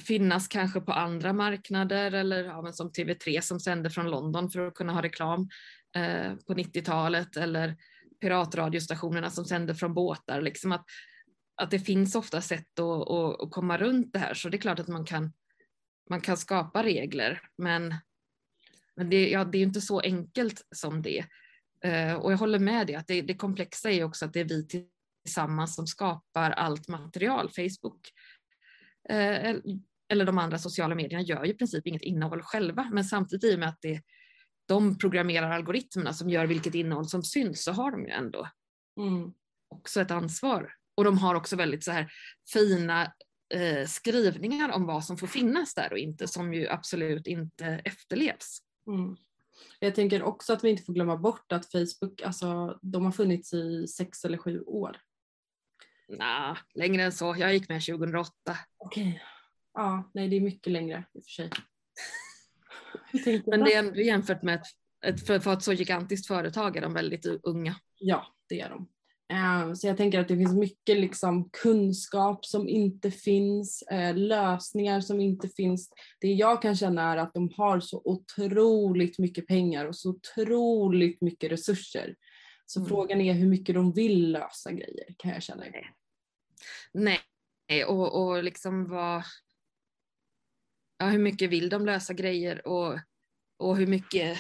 finnas 0.02 0.48
kanske 0.48 0.82
på 0.82 0.92
andra 0.92 1.34
marknader 1.34 2.12
eller 2.12 2.44
ja, 2.44 2.72
som 2.72 2.92
TV3 2.92 3.42
som 3.42 3.60
sände 3.60 3.90
från 3.90 4.12
London 4.12 4.50
för 4.50 4.68
att 4.68 4.74
kunna 4.74 4.94
ha 4.94 5.02
reklam 5.02 5.50
eh, 5.96 6.36
på 6.48 6.54
90-talet 6.54 7.38
eller 7.38 7.76
piratradiostationerna 8.22 9.30
som 9.30 9.46
sände 9.46 9.76
från 9.76 9.94
båtar. 9.94 10.42
Liksom 10.42 10.72
att, 10.72 10.86
att 11.62 11.72
det 11.72 11.80
finns 11.80 12.16
ofta 12.16 12.42
sätt 12.42 12.80
att, 12.80 13.10
att, 13.10 13.42
att 13.42 13.52
komma 13.52 13.78
runt 13.78 14.14
det 14.14 14.20
här 14.20 14.34
så 14.34 14.50
det 14.50 14.58
är 14.58 14.62
klart 14.62 14.80
att 14.80 14.88
man 14.88 15.06
kan, 15.06 15.34
man 16.10 16.22
kan 16.22 16.38
skapa 16.38 16.84
regler 16.84 17.42
men 17.58 17.96
men 19.00 19.10
det, 19.10 19.30
ja, 19.30 19.46
det 19.46 19.58
är 19.58 19.64
inte 19.64 19.82
så 19.82 20.00
enkelt 20.00 20.68
som 20.76 21.02
det. 21.02 21.26
Uh, 21.86 22.14
och 22.14 22.32
jag 22.32 22.38
håller 22.38 22.60
med 22.60 22.88
dig 22.88 22.96
att 22.96 23.08
det, 23.08 23.22
det 23.22 23.36
komplexa 23.36 23.92
är 23.92 24.04
också 24.04 24.26
att 24.26 24.34
det 24.34 24.40
är 24.40 24.46
vi 24.46 24.68
tillsammans 25.24 25.76
som 25.76 25.88
skapar 25.88 26.52
allt 26.52 26.88
material. 26.88 27.50
Facebook 27.50 28.10
uh, 29.12 29.56
eller 30.10 30.26
de 30.26 30.38
andra 30.38 30.58
sociala 30.58 30.96
medierna 30.96 31.24
gör 31.24 31.46
ju 31.46 31.52
i 31.52 31.58
princip 31.58 31.88
inget 31.88 32.02
innehåll 32.02 32.42
själva, 32.42 32.90
men 32.92 33.04
samtidigt 33.04 33.44
i 33.44 33.56
och 33.56 33.60
med 33.60 33.70
att 33.70 33.82
det, 33.82 34.02
de 34.68 34.98
programmerar 34.98 35.52
algoritmerna 35.52 36.14
som 36.14 36.30
gör 36.30 36.46
vilket 36.46 36.76
innehåll 36.76 37.10
som 37.10 37.24
syns 37.24 37.64
så 37.64 37.72
har 37.72 37.92
de 37.92 38.06
ju 38.06 38.12
ändå 38.12 38.48
mm. 39.00 39.34
också 39.70 40.02
ett 40.02 40.12
ansvar. 40.12 40.74
Och 40.96 41.04
de 41.04 41.18
har 41.18 41.36
också 41.36 41.56
väldigt 41.56 41.84
så 41.84 41.92
här 41.92 42.12
fina 42.54 43.14
eh, 43.54 43.88
skrivningar 43.88 44.72
om 44.72 44.86
vad 44.86 45.06
som 45.06 45.18
får 45.18 45.28
finnas 45.28 45.74
där 45.74 45.92
och 45.92 45.98
inte 45.98 46.28
som 46.28 46.54
ju 46.54 46.68
absolut 46.68 47.28
inte 47.28 47.66
efterlevs. 47.66 48.60
Mm. 48.90 49.18
Jag 49.80 49.96
tänker 49.96 50.24
också 50.24 50.54
att 50.54 50.64
vi 50.64 50.70
inte 50.70 50.84
får 50.84 50.94
glömma 50.94 51.18
bort 51.18 51.52
att 51.52 51.72
Facebook, 51.72 52.22
alltså 52.22 52.80
de 52.82 53.06
har 53.06 53.12
funnits 53.12 53.54
i 53.54 53.88
sex 53.88 54.26
eller 54.26 54.38
sju 54.38 54.62
år. 54.62 54.98
Nej, 56.08 56.56
längre 56.74 57.04
än 57.04 57.12
så. 57.12 57.36
Jag 57.40 57.54
gick 57.54 57.70
med 57.70 57.86
2008. 57.86 58.32
Okej. 58.78 59.04
Okay. 59.04 59.20
Ja, 59.74 60.12
nej 60.14 60.28
det 60.28 60.36
är 60.36 60.42
mycket 60.42 60.74
längre 60.74 61.04
i 61.14 61.20
och 61.20 61.24
för 61.24 61.32
sig. 61.32 61.50
Men 63.46 63.64
det 63.64 63.74
är 63.74 63.80
ändå 63.80 64.02
jämfört 64.02 64.44
med 64.44 64.56
ett, 64.56 64.68
ett 65.06 65.28
för, 65.28 65.40
för 65.40 65.54
ett 65.54 65.64
så 65.64 65.74
gigantiskt 65.74 66.28
företag 66.28 66.78
är 66.78 66.82
de 66.82 66.94
väldigt 66.94 67.26
unga. 67.26 67.76
Ja, 67.98 68.36
det 68.50 68.62
är 68.62 68.70
de. 68.70 68.90
Eh, 69.32 69.74
så 69.74 69.88
jag 69.88 69.98
tänker 69.98 70.20
att 70.20 70.28
det 70.28 70.38
finns 70.38 70.54
mycket 70.54 71.00
liksom 71.00 71.50
kunskap 71.50 72.46
som 72.46 72.68
inte 72.68 73.12
finns, 73.12 73.82
eh, 73.82 74.16
lösningar 74.16 75.02
som 75.02 75.20
inte 75.20 75.50
finns. 75.50 75.90
Det 76.20 76.28
jag 76.28 76.62
kan 76.62 76.76
känna 76.76 77.14
är 77.14 77.18
att 77.18 77.34
de 77.34 77.50
har 77.58 77.80
så 77.80 78.02
otroligt 78.06 79.20
mycket 79.20 79.48
pengar 79.48 79.86
och 79.86 79.96
så 79.96 80.10
otroligt 80.10 81.22
mycket 81.22 81.52
resurser. 81.52 82.16
Så 82.66 82.80
mm. 82.80 82.90
frågan 82.90 83.22
är 83.22 83.34
hur 83.34 83.48
mycket 83.48 83.76
de 83.76 83.94
vill 83.94 84.32
lösa 84.32 84.72
grejer 84.72 85.16
kan 85.18 85.32
jag 85.32 85.44
känna. 85.44 85.64
Nej, 86.94 87.86
och, 87.88 88.24
och 88.24 88.44
liksom 88.44 88.90
vad... 88.90 89.24
Ja, 90.98 91.06
hur 91.06 91.20
mycket 91.20 91.50
vill 91.50 91.70
de 91.70 91.86
lösa 91.86 92.14
grejer 92.14 92.68
och, 92.68 93.00
och 93.58 93.78
hur 93.78 93.88
mycket 93.88 94.38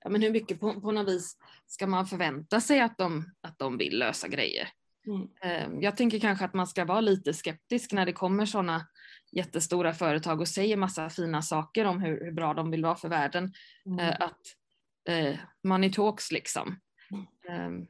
ja, 0.00 0.10
men 0.10 0.22
hur 0.22 0.30
mycket 0.30 0.60
på, 0.60 0.80
på 0.80 0.92
något 0.92 1.08
vis 1.08 1.36
ska 1.66 1.86
man 1.86 2.06
förvänta 2.06 2.60
sig 2.60 2.80
att 2.80 2.98
de, 2.98 3.32
att 3.40 3.58
de 3.58 3.78
vill 3.78 3.98
lösa 3.98 4.28
grejer? 4.28 4.68
Mm. 5.06 5.28
Ehm, 5.40 5.82
jag 5.82 5.96
tänker 5.96 6.18
kanske 6.18 6.44
att 6.44 6.54
man 6.54 6.66
ska 6.66 6.84
vara 6.84 7.00
lite 7.00 7.34
skeptisk 7.34 7.92
när 7.92 8.06
det 8.06 8.12
kommer 8.12 8.46
sådana 8.46 8.86
jättestora 9.32 9.94
företag 9.94 10.40
och 10.40 10.48
säger 10.48 10.76
massa 10.76 11.10
fina 11.10 11.42
saker 11.42 11.84
om 11.84 12.00
hur, 12.00 12.24
hur 12.24 12.32
bra 12.32 12.54
de 12.54 12.70
vill 12.70 12.84
vara 12.84 12.96
för 12.96 13.08
världen. 13.08 13.52
Mm. 13.86 13.98
Eh, 13.98 14.16
att 14.20 14.40
eh, 15.08 15.38
money 15.64 15.92
talks 15.92 16.32
liksom. 16.32 16.80
Mm. 17.48 17.86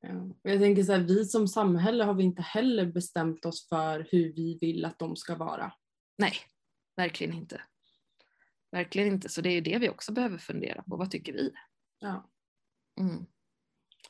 Ja. 0.00 0.34
Jag 0.42 0.60
tänker 0.60 0.82
så 0.82 0.92
här, 0.92 1.00
vi 1.00 1.24
som 1.24 1.48
samhälle 1.48 2.04
har 2.04 2.14
vi 2.14 2.24
inte 2.24 2.42
heller 2.42 2.86
bestämt 2.86 3.44
oss 3.44 3.68
för 3.68 4.06
hur 4.10 4.32
vi 4.32 4.58
vill 4.60 4.84
att 4.84 4.98
de 4.98 5.16
ska 5.16 5.34
vara. 5.34 5.72
Nej, 6.18 6.34
verkligen 6.96 7.34
inte. 7.34 7.60
Verkligen 8.72 9.08
inte, 9.08 9.28
så 9.28 9.40
det 9.40 9.50
är 9.50 9.60
det 9.60 9.78
vi 9.78 9.88
också 9.88 10.12
behöver 10.12 10.38
fundera 10.38 10.82
på. 10.82 10.96
Vad 10.96 11.10
tycker 11.10 11.32
vi? 11.32 11.52
Ja. 11.98 12.30
Mm. 13.00 13.26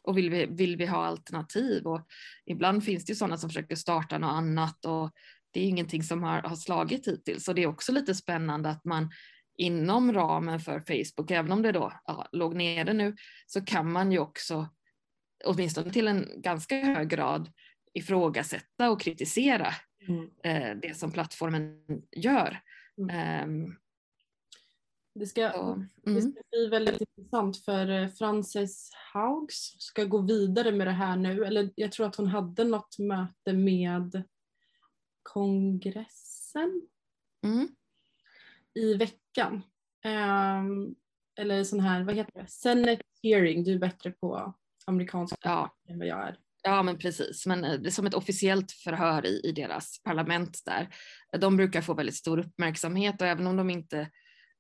Och 0.02 0.18
vill 0.18 0.30
vi, 0.30 0.46
vill 0.46 0.76
vi 0.76 0.86
ha 0.86 1.06
alternativ? 1.06 1.86
Och 1.86 2.06
ibland 2.46 2.84
finns 2.84 3.04
det 3.04 3.10
ju 3.10 3.16
sådana 3.16 3.36
som 3.36 3.50
försöker 3.50 3.76
starta 3.76 4.18
något 4.18 4.32
annat 4.32 4.84
och 4.84 5.10
det 5.50 5.60
är 5.60 5.64
ingenting 5.64 6.02
som 6.02 6.22
har, 6.22 6.42
har 6.42 6.56
slagit 6.56 7.08
hittills. 7.08 7.44
Så 7.44 7.52
det 7.52 7.62
är 7.62 7.66
också 7.66 7.92
lite 7.92 8.14
spännande 8.14 8.70
att 8.70 8.84
man 8.84 9.10
inom 9.56 10.12
ramen 10.12 10.60
för 10.60 10.80
Facebook, 10.80 11.30
även 11.30 11.52
om 11.52 11.62
det 11.62 11.72
då 11.72 11.92
ja, 12.04 12.28
låg 12.32 12.54
nere 12.54 12.92
nu, 12.92 13.16
så 13.46 13.64
kan 13.64 13.92
man 13.92 14.12
ju 14.12 14.18
också, 14.18 14.68
åtminstone 15.44 15.90
till 15.90 16.08
en 16.08 16.28
ganska 16.36 16.76
hög 16.76 17.08
grad, 17.08 17.52
ifrågasätta 17.94 18.90
och 18.90 19.00
kritisera 19.00 19.74
mm. 20.08 20.30
eh, 20.44 20.76
det 20.82 20.96
som 20.96 21.12
plattformen 21.12 21.82
gör. 22.16 22.60
Mm. 22.98 23.50
Um, 23.50 23.76
det 25.14 25.26
ska, 25.26 25.52
mm. 25.52 25.88
det 26.02 26.22
ska 26.22 26.42
bli 26.50 26.68
väldigt 26.68 27.00
intressant 27.00 27.56
för 27.56 27.88
eh, 27.88 28.08
Frances 28.08 28.90
Haugs 29.12 29.74
ska 29.78 30.04
gå 30.04 30.18
vidare 30.18 30.72
med 30.72 30.86
det 30.86 30.92
här 30.92 31.16
nu. 31.16 31.44
Eller 31.44 31.70
jag 31.74 31.92
tror 31.92 32.06
att 32.06 32.16
hon 32.16 32.26
hade 32.26 32.64
något 32.64 32.98
möte 32.98 33.52
med 33.52 34.22
kongressen 35.22 36.82
mm. 37.44 37.68
i 38.74 38.94
veckan. 38.94 39.62
Um, 40.04 40.94
eller 41.36 41.64
sån 41.64 41.80
här, 41.80 42.02
vad 42.02 42.14
heter 42.14 42.42
det? 42.42 42.46
Senate 42.46 43.02
hearing. 43.22 43.64
Du 43.64 43.72
är 43.72 43.78
bättre 43.78 44.10
på 44.10 44.54
amerikanska 44.86 45.36
ja. 45.42 45.76
än 45.88 45.98
vad 45.98 46.08
jag 46.08 46.28
är. 46.28 46.38
Ja 46.62 46.82
men 46.82 46.98
precis, 46.98 47.46
men 47.46 47.64
eh, 47.64 47.72
det 47.72 47.88
är 47.88 47.90
som 47.90 48.06
ett 48.06 48.14
officiellt 48.14 48.72
förhör 48.72 49.26
i, 49.26 49.40
i 49.44 49.52
deras 49.52 50.02
parlament 50.02 50.62
där. 50.64 50.88
De 51.38 51.56
brukar 51.56 51.82
få 51.82 51.94
väldigt 51.94 52.14
stor 52.14 52.38
uppmärksamhet 52.38 53.20
och 53.20 53.26
även 53.26 53.46
om 53.46 53.56
de 53.56 53.70
inte 53.70 54.10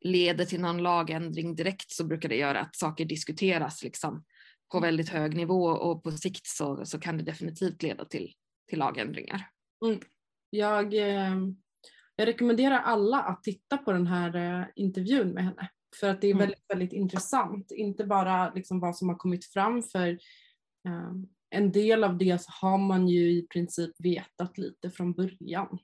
leder 0.04 0.44
till 0.44 0.60
någon 0.60 0.82
lagändring 0.82 1.54
direkt 1.54 1.90
så 1.90 2.04
brukar 2.04 2.28
det 2.28 2.36
göra 2.36 2.60
att 2.60 2.76
saker 2.76 3.04
diskuteras 3.04 3.82
liksom 3.82 4.24
på 4.72 4.78
mm. 4.78 4.88
väldigt 4.88 5.08
hög 5.08 5.36
nivå 5.36 5.64
och 5.64 6.02
på 6.02 6.12
sikt 6.12 6.46
så, 6.46 6.84
så 6.84 7.00
kan 7.00 7.18
det 7.18 7.24
definitivt 7.24 7.82
leda 7.82 8.04
till, 8.04 8.32
till 8.68 8.78
lagändringar. 8.78 9.48
Mm. 9.84 10.00
Jag, 10.50 10.94
eh, 10.94 11.36
jag 12.16 12.28
rekommenderar 12.28 12.78
alla 12.78 13.22
att 13.22 13.42
titta 13.42 13.78
på 13.78 13.92
den 13.92 14.06
här 14.06 14.60
eh, 14.60 14.66
intervjun 14.74 15.28
med 15.28 15.44
henne 15.44 15.68
för 16.00 16.08
att 16.08 16.20
det 16.20 16.26
är 16.26 16.32
mm. 16.32 16.40
väldigt, 16.40 16.64
väldigt 16.68 16.92
intressant. 16.92 17.70
Inte 17.70 18.04
bara 18.04 18.54
liksom 18.54 18.80
vad 18.80 18.96
som 18.96 19.08
har 19.08 19.16
kommit 19.16 19.44
fram 19.44 19.82
för 19.82 20.08
eh, 20.88 21.12
en 21.50 21.72
del 21.72 22.04
av 22.04 22.18
det 22.18 22.42
har 22.60 22.78
man 22.78 23.08
ju 23.08 23.30
i 23.30 23.46
princip 23.50 23.90
vetat 23.98 24.58
lite 24.58 24.90
från 24.90 25.12
början. 25.12 25.78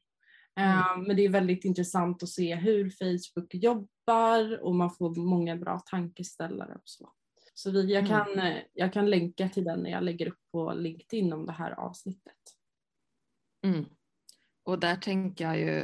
Mm. 0.60 0.78
Eh, 0.78 1.06
men 1.06 1.16
det 1.16 1.24
är 1.24 1.28
väldigt 1.28 1.64
intressant 1.64 2.22
att 2.22 2.28
se 2.28 2.54
hur 2.54 2.90
Facebook 2.90 3.54
jobbar 3.54 4.62
och 4.62 4.74
man 4.74 4.90
får 4.90 5.14
många 5.14 5.56
bra 5.56 5.80
tankeställare 5.86 6.74
och 6.74 6.88
så. 6.88 7.12
Så 7.54 7.70
vi, 7.70 7.92
jag, 7.92 8.04
mm. 8.04 8.10
kan, 8.10 8.32
mm. 8.32 8.62
jag 8.72 8.92
kan 8.92 9.10
länka 9.10 9.48
till 9.48 9.64
den 9.64 9.80
när 9.80 9.90
jag 9.90 10.02
lägger 10.02 10.28
upp 10.28 10.40
på 10.52 10.72
LinkedIn 10.72 11.32
om 11.32 11.46
det 11.46 11.52
här 11.52 11.70
avsnittet. 11.70 12.36
Mm. 13.66 13.84
Och 14.64 14.78
där 14.78 14.96
tänker 14.96 15.44
jag 15.44 15.58
ju 15.58 15.78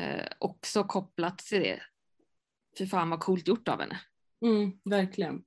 eh, 0.00 0.26
också 0.38 0.84
kopplat 0.84 1.38
till 1.38 1.60
det, 1.60 1.82
fy 2.78 2.86
fan 2.86 3.10
vad 3.10 3.20
coolt 3.20 3.48
gjort 3.48 3.68
av 3.68 3.80
henne. 3.80 4.00
Mm, 4.44 4.72
verkligen. 4.84 5.44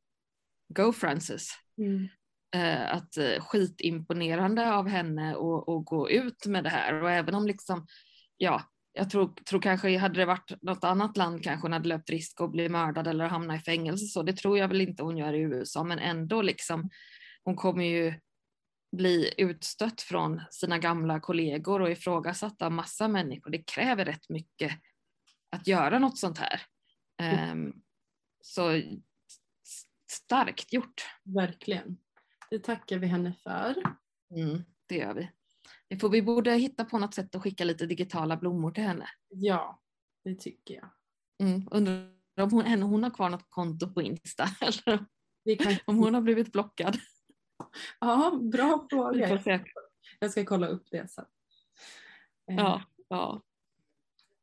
Go 0.68 0.94
Frances. 0.94 1.50
Mm. 1.78 2.08
Eh, 2.56 2.96
att 2.96 3.18
eh, 3.18 3.40
skitimponerande 3.40 4.74
av 4.74 4.88
henne 4.88 5.32
att 5.32 5.86
gå 5.86 6.10
ut 6.10 6.46
med 6.46 6.64
det 6.64 6.70
här 6.70 7.02
och 7.02 7.12
även 7.12 7.36
om 7.36 7.48
liksom 7.48 7.88
ja, 8.38 8.62
jag 8.94 9.10
tror, 9.10 9.34
tror 9.50 9.62
kanske 9.62 9.98
hade 9.98 10.20
det 10.20 10.26
varit 10.26 10.62
något 10.62 10.84
annat 10.84 11.18
land 11.18 11.44
kanske 11.44 11.66
hon 11.66 11.74
hade 11.74 11.90
löpt 11.90 12.10
risk 12.10 12.42
att 12.42 12.52
bli 12.52 12.70
mördad 12.70 13.08
eller 13.08 13.28
hamna 13.28 13.56
i 13.56 13.60
fängelse 13.60 14.06
så 14.06 14.24
det 14.24 14.34
tror 14.34 14.58
jag 14.58 14.68
väl 14.68 14.82
inte 14.82 15.04
hon 15.04 15.18
gör 15.18 15.34
i 15.34 15.40
USA 15.40 15.84
men 15.84 16.00
ändå 16.00 16.42
liksom 16.42 16.90
hon 17.44 17.56
kommer 17.56 17.84
ju 17.86 18.14
bli 18.96 19.34
utstött 19.38 20.02
från 20.02 20.42
sina 20.52 20.78
gamla 20.78 21.20
kollegor 21.20 21.82
och 21.82 21.92
ifrågasatt 21.92 22.62
av 22.62 22.72
massa 22.72 23.08
människor. 23.08 23.52
Det 23.52 23.64
kräver 23.64 24.06
rätt 24.06 24.30
mycket 24.30 24.72
att 25.50 25.68
göra 25.68 26.00
något 26.00 26.18
sånt 26.18 26.38
här. 26.38 26.62
Um, 27.52 27.82
så 28.42 28.82
starkt 30.12 30.74
gjort. 30.74 31.06
Verkligen. 31.24 31.98
Det 32.50 32.60
tackar 32.60 32.98
vi 32.98 33.08
henne 33.08 33.34
för. 33.44 33.76
Mm, 34.36 34.64
det 34.86 34.96
gör 34.96 35.14
vi. 35.14 35.32
Får 36.00 36.10
vi 36.10 36.22
borde 36.22 36.52
hitta 36.52 36.86
på 36.86 36.98
något 36.98 37.14
sätt 37.14 37.36
att 37.36 37.42
skicka 37.42 37.64
lite 37.64 37.86
digitala 37.86 38.38
blommor 38.38 38.72
till 38.72 38.84
henne. 38.84 39.10
Ja, 39.30 39.82
det 40.24 40.36
tycker 40.36 40.74
jag. 40.74 40.90
Mm, 41.48 41.68
undrar 41.72 42.10
om 42.42 42.52
hon, 42.52 42.82
hon 42.82 43.04
har 43.04 43.10
kvar 43.10 43.30
något 43.30 43.50
konto 43.50 43.94
på 43.94 44.02
Insta 44.02 44.48
eller 44.62 45.06
om 45.86 45.98
hon 45.98 46.14
har 46.14 46.22
blivit 46.22 46.52
blockad. 46.52 46.98
Ja, 48.00 48.40
bra 48.52 48.88
fråga. 48.90 49.42
Jag 50.20 50.32
ska 50.32 50.46
kolla 50.46 50.68
upp 50.68 50.88
det 50.92 51.12
sen. 51.12 51.26
Eh, 52.52 52.56
ja, 52.56 52.82
ja. 53.08 53.42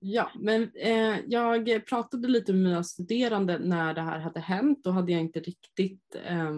Ja, 0.04 0.30
men 0.34 0.70
eh, 0.74 1.18
jag 1.26 1.86
pratade 1.86 2.28
lite 2.28 2.52
med 2.52 2.62
mina 2.62 2.84
studerande 2.84 3.58
när 3.58 3.94
det 3.94 4.00
här 4.00 4.18
hade 4.18 4.40
hänt. 4.40 4.84
Då 4.84 4.90
hade 4.90 5.12
jag 5.12 5.20
inte 5.20 5.40
riktigt 5.40 6.16
eh, 6.24 6.50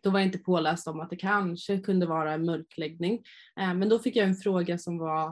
då 0.00 0.10
var 0.10 0.18
jag 0.18 0.26
inte 0.26 0.38
påläst 0.38 0.88
om 0.88 1.00
att 1.00 1.10
det 1.10 1.16
kanske 1.16 1.80
kunde 1.80 2.06
vara 2.06 2.32
en 2.32 2.44
mörkläggning. 2.44 3.24
Eh, 3.60 3.74
men 3.74 3.88
då 3.88 3.98
fick 3.98 4.16
jag 4.16 4.28
en 4.28 4.34
fråga 4.34 4.78
som 4.78 4.98
var 4.98 5.28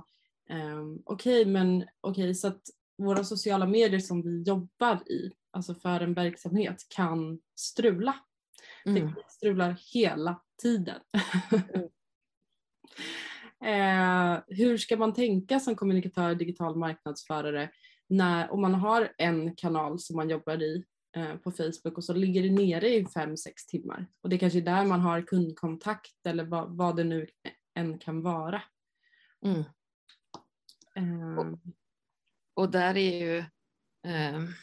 eh, 0.50 0.80
okej, 1.04 1.40
okay, 1.40 1.52
men 1.52 1.82
okej, 2.00 2.24
okay, 2.24 2.34
så 2.34 2.48
att 2.48 2.62
våra 2.98 3.24
sociala 3.24 3.66
medier 3.66 4.00
som 4.00 4.22
vi 4.22 4.42
jobbar 4.42 4.96
i, 5.10 5.32
alltså 5.50 5.74
för 5.74 6.00
en 6.00 6.14
verksamhet, 6.14 6.86
kan 6.88 7.40
strula. 7.56 8.14
Mm. 8.86 9.06
Det 9.06 9.14
strular 9.28 9.76
hela 9.94 10.40
tiden. 10.62 11.00
Mm. 11.50 11.88
eh, 14.36 14.42
hur 14.48 14.76
ska 14.78 14.96
man 14.96 15.14
tänka 15.14 15.60
som 15.60 15.76
kommunikatör, 15.76 16.34
digital 16.34 16.76
marknadsförare 16.76 17.70
när, 18.08 18.50
om 18.50 18.60
man 18.60 18.74
har 18.74 19.12
en 19.18 19.56
kanal 19.56 19.98
som 19.98 20.16
man 20.16 20.30
jobbar 20.30 20.62
i 20.62 20.84
på 21.42 21.50
Facebook 21.50 21.96
och 21.96 22.04
så 22.04 22.12
ligger 22.12 22.42
det 22.42 22.50
nere 22.50 22.88
i 22.88 23.06
fem 23.06 23.36
sex 23.36 23.66
timmar. 23.66 24.06
Och 24.20 24.28
det 24.28 24.38
kanske 24.38 24.58
är 24.58 24.62
där 24.62 24.84
man 24.84 25.00
har 25.00 25.22
kundkontakt 25.22 26.26
eller 26.26 26.44
vad, 26.44 26.76
vad 26.76 26.96
det 26.96 27.04
nu 27.04 27.26
än 27.74 27.98
kan 27.98 28.22
vara. 28.22 28.62
Mm. 29.44 29.64
Um. 30.96 31.38
Och, 31.38 31.58
och, 32.54 32.70
där 32.70 32.96
är 32.96 33.20
ju 33.20 33.44
um, 34.36 34.54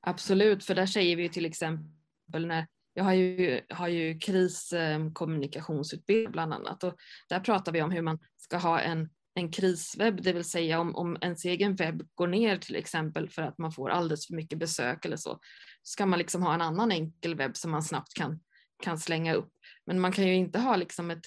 absolut, 0.00 0.64
för 0.64 0.74
där 0.74 0.86
säger 0.86 1.16
vi 1.16 1.28
till 1.28 1.44
exempel 1.44 2.46
när 2.46 2.66
jag 2.94 3.04
har 3.04 3.12
ju, 3.12 3.60
har 3.70 3.88
ju 3.88 4.18
kriskommunikationsutbildning 4.18 6.32
bland 6.32 6.54
annat 6.54 6.84
och 6.84 6.96
där 7.28 7.40
pratar 7.40 7.72
vi 7.72 7.82
om 7.82 7.90
hur 7.90 8.02
man 8.02 8.18
ska 8.36 8.56
ha 8.56 8.80
en 8.80 9.10
en 9.34 9.50
kriswebb, 9.50 10.22
det 10.22 10.32
vill 10.32 10.44
säga 10.44 10.80
om, 10.80 10.96
om 10.96 11.16
ens 11.20 11.44
egen 11.44 11.74
webb 11.74 12.08
går 12.14 12.26
ner 12.26 12.56
till 12.56 12.76
exempel 12.76 13.28
för 13.28 13.42
att 13.42 13.58
man 13.58 13.72
får 13.72 13.90
alldeles 13.90 14.26
för 14.26 14.34
mycket 14.34 14.58
besök 14.58 15.04
eller 15.04 15.16
så, 15.16 15.40
ska 15.82 16.06
man 16.06 16.18
liksom 16.18 16.42
ha 16.42 16.54
en 16.54 16.60
annan 16.60 16.92
enkel 16.92 17.34
webb 17.34 17.56
som 17.56 17.70
man 17.70 17.82
snabbt 17.82 18.14
kan, 18.14 18.40
kan 18.82 18.98
slänga 18.98 19.34
upp. 19.34 19.52
Men 19.86 20.00
man 20.00 20.12
kan 20.12 20.26
ju 20.26 20.34
inte 20.34 20.58
ha 20.58 20.76
liksom 20.76 21.10
ett 21.10 21.24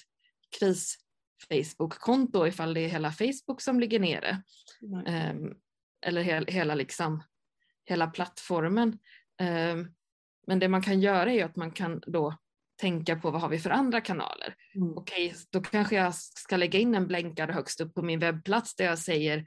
kris 0.58 0.98
Facebook-konto 1.48 2.46
ifall 2.46 2.74
det 2.74 2.80
är 2.80 2.88
hela 2.88 3.12
Facebook 3.12 3.60
som 3.60 3.80
ligger 3.80 4.00
nere. 4.00 4.42
Um, 5.06 5.54
eller 6.06 6.22
he 6.22 6.44
hela, 6.48 6.74
liksom, 6.74 7.22
hela 7.84 8.06
plattformen. 8.06 8.98
Um, 9.42 9.94
men 10.46 10.58
det 10.58 10.68
man 10.68 10.82
kan 10.82 11.00
göra 11.00 11.32
är 11.32 11.44
att 11.44 11.56
man 11.56 11.70
kan 11.70 12.02
då 12.06 12.38
tänka 12.80 13.16
på 13.16 13.30
vad 13.30 13.40
har 13.40 13.48
vi 13.48 13.58
för 13.58 13.70
andra 13.70 14.00
kanaler. 14.00 14.54
Mm. 14.74 14.92
Okej, 14.96 15.34
då 15.50 15.60
kanske 15.60 15.96
jag 15.96 16.14
ska 16.14 16.56
lägga 16.56 16.78
in 16.78 16.94
en 16.94 17.06
blänkare 17.06 17.52
högst 17.52 17.80
upp 17.80 17.94
på 17.94 18.02
min 18.02 18.18
webbplats 18.18 18.76
där 18.76 18.84
jag 18.84 18.98
säger 18.98 19.44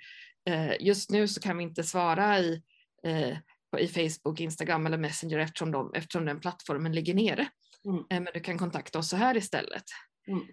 eh, 0.50 0.74
just 0.80 1.12
nu 1.12 1.28
så 1.28 1.42
kan 1.42 1.58
vi 1.58 1.64
inte 1.64 1.84
svara 1.84 2.40
i, 2.40 2.64
eh, 3.04 3.38
i 3.78 3.88
Facebook, 3.88 4.40
Instagram 4.40 4.86
eller 4.86 4.98
Messenger 4.98 5.40
eftersom, 5.40 5.72
de, 5.72 5.94
eftersom 5.94 6.26
den 6.26 6.40
plattformen 6.40 6.92
ligger 6.92 7.14
nere. 7.14 7.48
Mm. 7.86 7.98
Eh, 8.10 8.22
men 8.22 8.28
du 8.34 8.40
kan 8.40 8.58
kontakta 8.58 9.00
oss 9.00 9.10
så 9.10 9.16
här 9.16 9.38
istället. 9.38 9.84
Mm. 10.28 10.48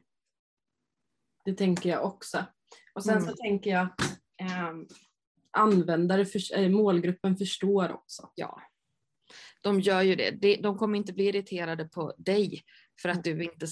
Det 1.45 1.55
tänker 1.55 1.91
jag 1.91 2.05
också. 2.05 2.45
Och 2.95 3.05
sen 3.05 3.21
så 3.21 3.27
mm. 3.27 3.37
tänker 3.37 3.71
jag 3.71 3.83
att 3.83 4.01
eh, 4.41 4.73
användare, 5.51 6.25
för, 6.25 6.59
äh, 6.59 6.69
målgruppen 6.69 7.37
förstår 7.37 7.93
också. 7.93 8.31
Ja. 8.35 8.63
De 9.61 9.81
gör 9.81 10.03
ju 10.03 10.15
det. 10.15 10.57
De 10.57 10.79
kommer 10.79 10.99
inte 10.99 11.13
bli 11.13 11.29
irriterade 11.29 11.85
på 11.85 12.15
dig 12.19 12.63
för 13.03 13.09
att 13.09 13.25
du 13.25 13.45
inte 13.45 13.67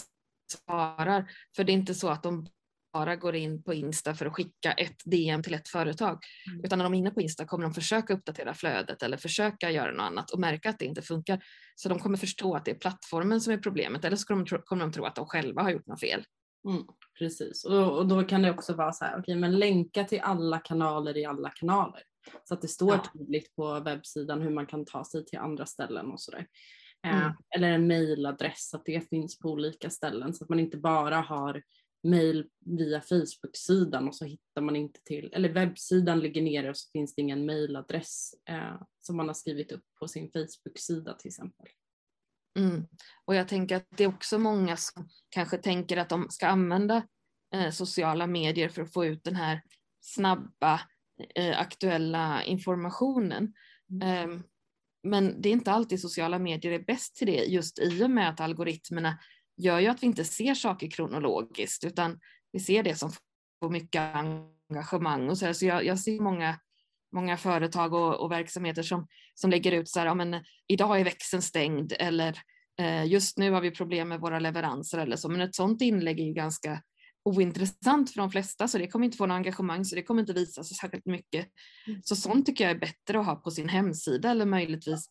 svarar. 0.52 1.30
För 1.56 1.64
det 1.64 1.72
är 1.72 1.74
inte 1.74 1.94
så 1.94 2.08
att 2.08 2.22
de 2.22 2.48
bara 2.92 3.16
går 3.16 3.34
in 3.34 3.62
på 3.62 3.74
Insta 3.74 4.14
för 4.14 4.26
att 4.26 4.32
skicka 4.32 4.72
ett 4.72 4.96
DM 5.04 5.42
till 5.42 5.54
ett 5.54 5.68
företag. 5.68 6.18
Mm. 6.46 6.64
Utan 6.64 6.78
när 6.78 6.84
de 6.84 6.94
är 6.94 6.98
inne 6.98 7.10
på 7.10 7.20
Insta 7.20 7.44
kommer 7.44 7.64
de 7.64 7.74
försöka 7.74 8.14
uppdatera 8.14 8.54
flödet 8.54 9.02
eller 9.02 9.16
försöka 9.16 9.70
göra 9.70 9.92
något 9.92 10.02
annat 10.02 10.30
och 10.30 10.40
märka 10.40 10.70
att 10.70 10.78
det 10.78 10.84
inte 10.84 11.02
funkar. 11.02 11.44
Så 11.74 11.88
de 11.88 11.98
kommer 11.98 12.18
förstå 12.18 12.54
att 12.54 12.64
det 12.64 12.70
är 12.70 12.74
plattformen 12.74 13.40
som 13.40 13.52
är 13.52 13.58
problemet 13.58 14.04
eller 14.04 14.16
så 14.16 14.26
kommer 14.26 14.44
de 14.44 14.48
tro, 14.48 14.62
kommer 14.62 14.82
de 14.84 14.92
tro 14.92 15.04
att 15.04 15.14
de 15.14 15.26
själva 15.26 15.62
har 15.62 15.70
gjort 15.70 15.86
något 15.86 16.00
fel. 16.00 16.24
Mm, 16.68 16.82
precis, 17.18 17.64
och, 17.64 17.98
och, 17.98 18.08
då 18.08 18.24
kan 18.24 18.42
det 18.42 18.50
också 18.50 18.74
vara 18.74 18.92
så 18.92 19.04
här, 19.04 19.12
okej 19.12 19.20
okay, 19.20 19.36
men 19.36 19.58
länka 19.58 20.04
till 20.04 20.20
alla 20.20 20.58
kanaler 20.58 21.16
i 21.16 21.24
alla 21.24 21.50
kanaler. 21.50 22.02
Så 22.44 22.54
att 22.54 22.62
det 22.62 22.68
står 22.68 22.94
ja. 22.94 23.04
tydligt 23.12 23.56
på 23.56 23.80
webbsidan 23.80 24.42
hur 24.42 24.50
man 24.50 24.66
kan 24.66 24.84
ta 24.84 25.04
sig 25.04 25.24
till 25.24 25.38
andra 25.38 25.66
ställen 25.66 26.06
och 26.06 26.20
sådär. 26.20 26.46
Eh, 27.06 27.22
mm. 27.22 27.32
eller 27.56 27.70
en 27.70 27.86
mailadress, 27.86 28.74
att 28.74 28.84
det 28.84 29.08
finns 29.08 29.38
på 29.38 29.50
olika 29.50 29.90
ställen 29.90 30.34
så 30.34 30.44
att 30.44 30.50
man 30.50 30.60
inte 30.60 30.76
bara 30.76 31.20
har 31.20 31.62
mail 32.02 32.48
via 32.60 33.00
Facebook-sidan 33.00 34.08
och 34.08 34.14
så 34.14 34.24
hittar 34.24 34.60
man 34.60 34.76
inte 34.76 35.00
till, 35.04 35.30
eller 35.32 35.48
webbsidan 35.48 36.20
ligger 36.20 36.42
nere 36.42 36.70
och 36.70 36.76
så 36.76 36.90
finns 36.92 37.14
det 37.14 37.22
ingen 37.22 37.46
mailadress 37.46 38.34
eh, 38.48 38.80
som 39.00 39.16
man 39.16 39.26
har 39.26 39.34
skrivit 39.34 39.72
upp 39.72 39.84
på 40.00 40.08
sin 40.08 40.30
Facebook-sida 40.32 41.14
till 41.14 41.28
exempel. 41.28 41.66
Mm. 42.58 42.86
Och 43.24 43.34
jag 43.34 43.48
tänker 43.48 43.76
att 43.76 43.86
det 43.96 44.04
är 44.04 44.08
också 44.08 44.38
många 44.38 44.76
som 44.76 45.08
kanske 45.28 45.58
tänker 45.58 45.96
att 45.96 46.08
de 46.08 46.30
ska 46.30 46.46
använda 46.46 47.02
eh, 47.54 47.70
sociala 47.70 48.26
medier 48.26 48.68
för 48.68 48.82
att 48.82 48.92
få 48.92 49.04
ut 49.04 49.24
den 49.24 49.36
här 49.36 49.62
snabba 50.00 50.80
eh, 51.34 51.60
aktuella 51.60 52.44
informationen. 52.44 53.52
Mm. 53.90 54.30
Eh, 54.30 54.40
men 55.02 55.40
det 55.40 55.48
är 55.48 55.52
inte 55.52 55.72
alltid 55.72 56.00
sociala 56.00 56.38
medier 56.38 56.72
är 56.72 56.84
bäst 56.84 57.16
till 57.16 57.26
det 57.26 57.44
just 57.44 57.78
i 57.78 58.04
och 58.04 58.10
med 58.10 58.28
att 58.28 58.40
algoritmerna 58.40 59.18
gör 59.56 59.80
ju 59.80 59.86
att 59.86 60.02
vi 60.02 60.06
inte 60.06 60.24
ser 60.24 60.54
saker 60.54 60.90
kronologiskt 60.90 61.84
utan 61.84 62.20
vi 62.52 62.60
ser 62.60 62.82
det 62.82 62.94
som 62.94 63.10
får 63.60 63.70
mycket 63.70 64.02
engagemang 64.14 65.28
och 65.28 65.38
så. 65.38 65.46
Här. 65.46 65.52
Så 65.52 65.66
jag, 65.66 65.84
jag 65.84 66.00
ser 66.00 66.20
många 66.20 66.58
många 67.12 67.36
företag 67.36 67.94
och, 67.94 68.14
och, 68.14 68.32
verksamheter 68.32 68.82
som, 68.82 69.06
som 69.34 69.50
lägger 69.50 69.72
ut 69.72 69.88
så 69.88 69.98
här, 69.98 70.06
ja, 70.06 70.14
men 70.14 70.44
idag 70.66 71.00
är 71.00 71.04
växeln 71.04 71.42
stängd 71.42 71.92
eller 71.98 72.38
eh, 72.80 73.06
just 73.06 73.38
nu 73.38 73.50
har 73.50 73.60
vi 73.60 73.70
problem 73.70 74.08
med 74.08 74.20
våra 74.20 74.38
leveranser 74.38 74.98
eller 74.98 75.16
så. 75.16 75.28
Men 75.28 75.40
ett 75.40 75.54
sådant 75.54 75.82
inlägg 75.82 76.20
är 76.20 76.24
ju 76.24 76.32
ganska 76.32 76.82
ointressant 77.26 78.10
för 78.10 78.20
de 78.20 78.30
flesta 78.30 78.68
så 78.68 78.78
det 78.78 78.88
kommer 78.88 79.04
inte 79.04 79.16
få 79.16 79.26
något 79.26 79.34
engagemang 79.34 79.84
så 79.84 79.94
det 79.94 80.02
kommer 80.02 80.20
inte 80.20 80.32
visa 80.32 80.64
sig 80.64 80.76
särskilt 80.76 81.06
mycket. 81.06 81.48
Mm. 81.86 82.00
Så 82.02 82.16
sånt 82.16 82.46
tycker 82.46 82.64
jag 82.64 82.70
är 82.70 82.78
bättre 82.78 83.20
att 83.20 83.26
ha 83.26 83.36
på 83.36 83.50
sin 83.50 83.68
hemsida 83.68 84.30
eller 84.30 84.46
möjligtvis 84.46 85.10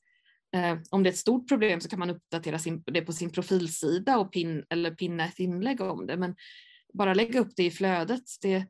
eh, 0.56 0.78
om 0.92 1.04
det 1.04 1.10
är 1.10 1.12
ett 1.12 1.18
stort 1.18 1.48
problem 1.48 1.82
så 1.82 1.90
kan 1.90 2.00
man 2.00 2.10
uppdatera 2.10 2.60
sin, 2.60 2.84
det 2.86 3.02
på 3.02 3.14
sin 3.14 3.32
profilsida 3.32 4.18
och 4.18 4.32
pin, 4.32 4.66
eller 4.70 4.92
pinna 4.92 5.26
ett 5.26 5.40
inlägg 5.40 5.82
om 5.82 6.08
det. 6.08 6.18
Men 6.18 6.36
bara 6.94 7.14
lägga 7.14 7.40
upp 7.40 7.56
det 7.56 7.64
i 7.64 7.72
flödet, 7.72 8.24
det, 8.42 8.66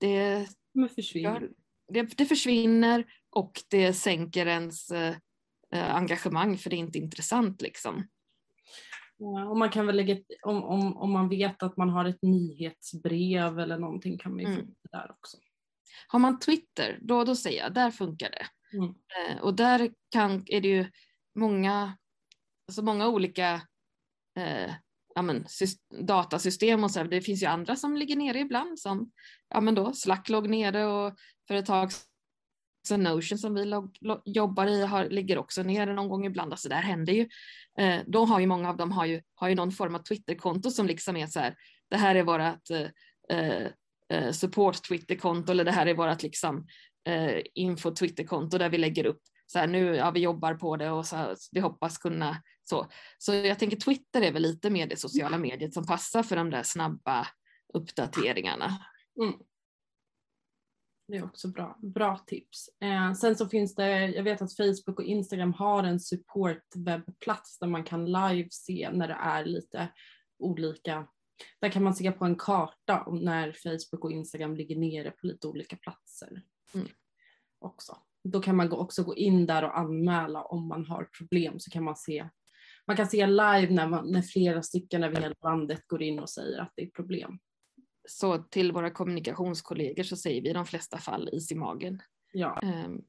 det, 0.00 0.48
försvinner. 0.94 1.48
det, 1.92 2.02
det 2.02 2.26
försvinner 2.26 3.04
och 3.30 3.52
det 3.68 3.92
sänker 3.92 4.46
ens 4.46 4.90
eh, 4.90 5.16
eh, 5.74 5.94
engagemang 5.94 6.58
för 6.58 6.70
det 6.70 6.76
är 6.76 6.78
inte 6.78 6.98
intressant 6.98 7.62
liksom. 7.62 8.08
Ja, 9.22 9.44
och 9.46 9.56
man 9.56 9.70
kan 9.70 9.86
väl 9.86 9.96
lägga, 9.96 10.16
om, 10.42 10.64
om, 10.64 10.96
om 10.96 11.12
man 11.12 11.28
vet 11.28 11.62
att 11.62 11.76
man 11.76 11.88
har 11.88 12.04
ett 12.04 12.22
nyhetsbrev 12.22 13.58
eller 13.58 13.78
någonting 13.78 14.18
kan 14.18 14.32
man 14.32 14.40
ju 14.40 14.46
mm. 14.46 14.56
få 14.58 14.72
det 14.82 14.98
där 14.98 15.10
också. 15.10 15.36
Har 16.08 16.18
man 16.18 16.38
Twitter, 16.38 16.98
då, 17.02 17.24
då 17.24 17.36
säger 17.36 17.62
jag, 17.62 17.74
där 17.74 17.90
funkar 17.90 18.30
det. 18.30 18.46
Mm. 18.76 18.88
Eh, 18.88 19.42
och 19.42 19.54
där 19.54 19.90
kan, 20.10 20.44
är 20.46 20.60
det 20.60 20.68
ju 20.68 20.86
många, 21.34 21.96
alltså 22.68 22.82
många 22.82 23.08
olika 23.08 23.62
eh, 24.36 24.74
ja, 25.14 25.22
men, 25.22 25.46
datasystem 26.00 26.84
och 26.84 26.90
så. 26.90 27.04
Det 27.04 27.20
finns 27.20 27.42
ju 27.42 27.46
andra 27.46 27.76
som 27.76 27.96
ligger 27.96 28.16
nere 28.16 28.38
ibland 28.38 28.80
som 28.80 29.10
ja, 29.48 29.60
men 29.60 29.74
då, 29.74 29.92
Slack 29.92 30.28
låg 30.28 30.48
nere 30.48 30.84
och 30.86 31.14
för 31.48 31.54
ett 31.54 31.66
tag 31.66 31.90
sedan 32.86 33.02
Notion 33.02 33.38
som 33.38 33.54
vi 33.54 33.72
jobbar 34.24 34.66
i 34.66 34.82
har, 34.82 35.08
ligger 35.08 35.38
också 35.38 35.62
nere 35.62 35.94
någon 35.94 36.08
gång 36.08 36.26
ibland. 36.26 36.52
Alltså 36.52 36.68
där 36.68 36.82
händer 36.82 37.12
ju. 37.12 37.28
Eh, 37.78 38.00
då 38.06 38.24
har 38.24 38.40
ju 38.40 38.46
många 38.46 38.68
av 38.68 38.76
dem 38.76 38.92
har 38.92 39.06
ju, 39.06 39.22
har 39.34 39.48
ju 39.48 39.54
någon 39.54 39.72
form 39.72 39.94
av 39.94 39.98
Twitterkonto 39.98 40.70
som 40.70 40.86
liksom 40.86 41.16
är 41.16 41.26
så 41.26 41.40
här. 41.40 41.54
Det 41.90 41.96
här 41.96 42.14
är 42.14 42.22
vårat 42.22 42.70
eh, 43.30 43.66
eh, 44.12 44.32
support 44.32 44.82
Twitterkonto 44.82 45.52
eller 45.52 45.64
det 45.64 45.72
här 45.72 45.86
är 45.86 45.94
vårat 45.94 46.22
liksom 46.22 46.66
eh, 47.08 47.42
info 47.54 47.90
Twitterkonto 47.90 48.58
där 48.58 48.68
vi 48.68 48.78
lägger 48.78 49.06
upp 49.06 49.22
så 49.52 49.58
här, 49.58 49.66
nu, 49.66 49.96
ja 49.96 50.10
vi 50.10 50.20
jobbar 50.20 50.54
på 50.54 50.76
det 50.76 50.90
och 50.90 51.06
så, 51.06 51.34
vi 51.52 51.60
hoppas 51.60 51.98
kunna 51.98 52.42
så. 52.64 52.86
Så 53.18 53.34
jag 53.34 53.58
tänker 53.58 53.76
Twitter 53.76 54.22
är 54.22 54.32
väl 54.32 54.42
lite 54.42 54.70
mer 54.70 54.86
det 54.86 54.96
sociala 54.96 55.38
mediet 55.38 55.74
som 55.74 55.86
passar 55.86 56.22
för 56.22 56.36
de 56.36 56.50
där 56.50 56.62
snabba 56.62 57.26
uppdateringarna. 57.74 58.78
Mm. 59.22 59.34
Det 61.10 61.16
är 61.16 61.24
också 61.24 61.48
bra, 61.48 61.78
bra 61.82 62.18
tips. 62.26 62.68
Eh, 62.80 63.12
sen 63.12 63.36
så 63.36 63.48
finns 63.48 63.74
det, 63.74 64.06
jag 64.06 64.22
vet 64.22 64.42
att 64.42 64.56
Facebook 64.56 64.98
och 64.98 65.04
Instagram 65.04 65.52
har 65.52 65.84
en 65.84 66.00
supportwebbplats 66.00 67.58
där 67.58 67.66
man 67.66 67.84
kan 67.84 68.04
live 68.04 68.48
se 68.50 68.90
när 68.92 69.08
det 69.08 69.18
är 69.20 69.44
lite 69.44 69.88
olika 70.38 71.08
där 71.60 71.68
kan 71.68 71.82
man 71.82 71.94
se 71.94 72.12
på 72.12 72.24
en 72.24 72.36
karta 72.36 73.06
när 73.12 73.52
Facebook 73.52 74.04
och 74.04 74.12
Instagram 74.12 74.56
ligger 74.56 74.76
nere 74.76 75.10
på 75.10 75.26
lite 75.26 75.46
olika 75.46 75.76
platser. 75.76 76.42
Mm. 76.74 76.88
Också. 77.58 77.96
Då 78.24 78.40
kan 78.40 78.56
man 78.56 78.72
också 78.72 79.02
gå 79.02 79.16
in 79.16 79.46
där 79.46 79.64
och 79.64 79.78
anmäla 79.78 80.42
om 80.42 80.68
man 80.68 80.86
har 80.86 81.04
problem 81.04 81.58
så 81.58 81.70
kan 81.70 81.84
man 81.84 81.96
se 81.96 82.28
man 82.86 82.96
kan 82.96 83.06
se 83.06 83.26
live 83.26 83.68
när, 83.70 83.88
man, 83.88 84.12
när 84.12 84.22
flera 84.22 84.62
stycken 84.62 85.04
över 85.04 85.20
hela 85.20 85.34
landet 85.42 85.86
går 85.86 86.02
in 86.02 86.18
och 86.18 86.30
säger 86.30 86.58
att 86.58 86.72
det 86.76 86.82
är 86.82 86.90
problem. 86.90 87.38
Så 88.10 88.38
till 88.38 88.72
våra 88.72 88.90
kommunikationskollegor 88.90 90.02
så 90.02 90.16
säger 90.16 90.42
vi 90.42 90.50
i 90.50 90.52
de 90.52 90.66
flesta 90.66 90.98
fall 90.98 91.28
is 91.32 91.52
i 91.52 91.54
magen. 91.54 92.02
Ja. 92.32 92.60
Um, 92.62 93.04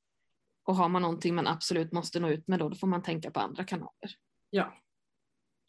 och 0.64 0.76
har 0.76 0.90
man 0.90 1.02
någonting 1.02 1.36
man 1.36 1.48
absolut 1.48 1.92
måste 1.92 2.20
nå 2.20 2.30
ut 2.30 2.48
med 2.48 2.60
då, 2.60 2.70
då 2.70 2.76
får 2.76 2.88
man 2.88 3.04
tänka 3.04 3.32
på 3.32 3.40
andra 3.40 3.64
kanaler. 3.64 4.12
Ja, 4.50 4.74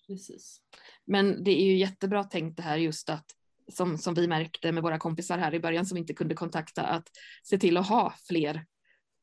precis. 0.06 0.60
Men 1.04 1.44
det 1.44 1.50
är 1.50 1.64
ju 1.64 1.76
jättebra 1.76 2.24
tänkt 2.24 2.56
det 2.56 2.62
här 2.62 2.76
just 2.76 3.10
att 3.10 3.26
som, 3.68 3.98
som 3.98 4.14
vi 4.14 4.28
märkte 4.28 4.72
med 4.72 4.82
våra 4.82 4.98
kompisar 4.98 5.38
här 5.38 5.54
i 5.54 5.60
början 5.60 5.86
som 5.86 5.98
inte 5.98 6.14
kunde 6.14 6.34
kontakta, 6.34 6.82
att 6.82 7.08
se 7.42 7.58
till 7.58 7.76
att 7.76 7.88
ha 7.88 8.14
fler 8.28 8.66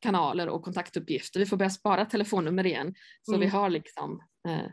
kanaler 0.00 0.48
och 0.48 0.62
kontaktuppgifter. 0.62 1.40
Vi 1.40 1.46
får 1.46 1.56
börja 1.56 1.70
spara 1.70 2.04
telefonnummer 2.04 2.66
igen 2.66 2.94
så 3.22 3.32
mm. 3.32 3.40
vi 3.40 3.46
har 3.46 3.70
liksom 3.70 4.22
eh, 4.48 4.70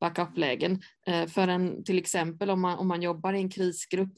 backup-lägen. 0.00 0.82
Eh, 1.06 1.26
för 1.26 1.48
en, 1.48 1.84
till 1.84 1.98
exempel 1.98 2.50
om 2.50 2.60
man, 2.60 2.78
om 2.78 2.88
man 2.88 3.02
jobbar 3.02 3.32
i 3.32 3.38
en 3.38 3.50
krisgrupp, 3.50 4.12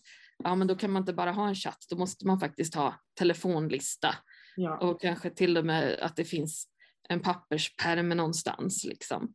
ja 0.44 0.54
men 0.54 0.66
då 0.66 0.74
kan 0.74 0.90
man 0.90 1.02
inte 1.02 1.12
bara 1.12 1.32
ha 1.32 1.48
en 1.48 1.54
chatt, 1.54 1.86
då 1.90 1.96
måste 1.96 2.26
man 2.26 2.40
faktiskt 2.40 2.74
ha 2.74 2.94
telefonlista 3.18 4.14
ja. 4.56 4.78
och 4.78 5.00
kanske 5.00 5.30
till 5.30 5.56
och 5.56 5.66
med 5.66 5.98
att 6.00 6.16
det 6.16 6.24
finns 6.24 6.68
en 7.08 7.20
papperspärm 7.20 8.08
någonstans 8.08 8.84
liksom. 8.84 9.34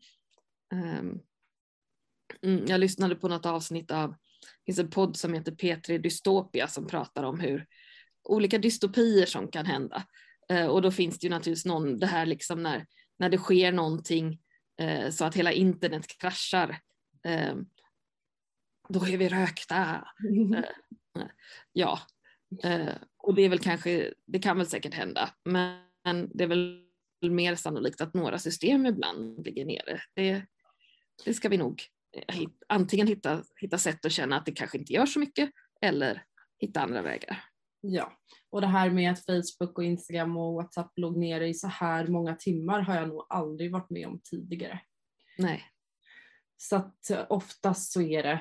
Um, 0.74 1.22
jag 2.68 2.80
lyssnade 2.80 3.16
på 3.16 3.28
något 3.28 3.46
avsnitt 3.46 3.92
av 3.92 4.16
det 4.44 4.66
finns 4.66 4.80
en 4.80 4.90
podd 4.90 5.18
som 5.18 5.34
heter 5.34 5.52
P3 5.52 5.98
Dystopia 5.98 6.68
som 6.68 6.88
pratar 6.88 7.24
om 7.24 7.40
hur 7.40 7.66
olika 8.24 8.58
dystopier 8.58 9.26
som 9.26 9.48
kan 9.48 9.66
hända. 9.66 10.04
Eh, 10.50 10.66
och 10.66 10.82
då 10.82 10.92
finns 10.92 11.20
det 11.20 11.26
ju 11.26 11.30
naturligtvis 11.30 11.66
någon, 11.66 12.00
det 12.00 12.08
här 12.08 12.26
liksom 12.26 12.64
när, 12.64 12.86
när 13.20 13.30
det 13.30 13.38
sker 13.38 13.72
någonting 13.72 14.40
eh, 14.80 15.10
så 15.10 15.26
att 15.26 15.36
hela 15.36 15.52
internet 15.52 16.08
kraschar. 16.08 16.80
Eh, 17.26 17.56
då 18.94 19.08
är 19.08 19.18
vi 19.18 19.30
rökta. 19.30 20.08
Eh, 21.16 21.26
ja, 21.74 22.00
eh, 22.64 22.94
och 23.18 23.36
det 23.36 23.42
är 23.42 23.50
väl 23.50 23.60
kanske, 23.60 24.14
det 24.26 24.40
kan 24.40 24.58
väl 24.58 24.68
säkert 24.68 24.94
hända, 24.94 25.30
men 25.46 26.30
det 26.34 26.44
är 26.44 26.48
väl 26.48 26.86
mer 27.22 27.56
sannolikt 27.56 28.02
att 28.02 28.14
några 28.14 28.40
system 28.40 28.86
ibland 28.86 29.46
ligger 29.46 29.66
nere. 29.66 30.02
Det, 30.14 30.46
det 31.26 31.34
ska 31.34 31.50
vi 31.50 31.58
nog 31.58 31.84
antingen 32.68 33.08
hitta, 33.08 33.44
hitta 33.56 33.78
sätt 33.78 34.06
att 34.06 34.12
känna 34.12 34.38
att 34.38 34.46
det 34.46 34.52
kanske 34.52 34.78
inte 34.78 34.94
gör 34.94 35.06
så 35.06 35.20
mycket 35.20 35.52
eller 35.82 36.24
hitta 36.60 36.82
andra 36.82 37.02
vägar. 37.02 37.44
Ja, 37.82 38.14
och 38.50 38.62
det 38.62 38.68
här 38.68 38.90
med 38.90 39.12
att 39.12 39.26
Facebook 39.26 39.78
och 39.78 39.84
Instagram 39.84 40.38
och 40.38 40.54
WhatsApp 40.54 40.92
låg 40.96 41.18
nere 41.18 41.48
i 41.48 41.54
så 41.54 41.68
här 41.68 42.08
många 42.08 42.36
timmar 42.36 42.82
har 42.82 42.96
jag 42.96 43.08
nog 43.08 43.26
aldrig 43.30 43.72
varit 43.72 43.90
med 43.90 44.08
om 44.08 44.22
tidigare. 44.24 44.80
Nej. 45.38 45.64
så 46.58 46.76
att 46.76 47.12
oftast 47.30 47.92
så 47.92 48.02
är 48.02 48.24
det 48.24 48.32
eh, 48.32 48.40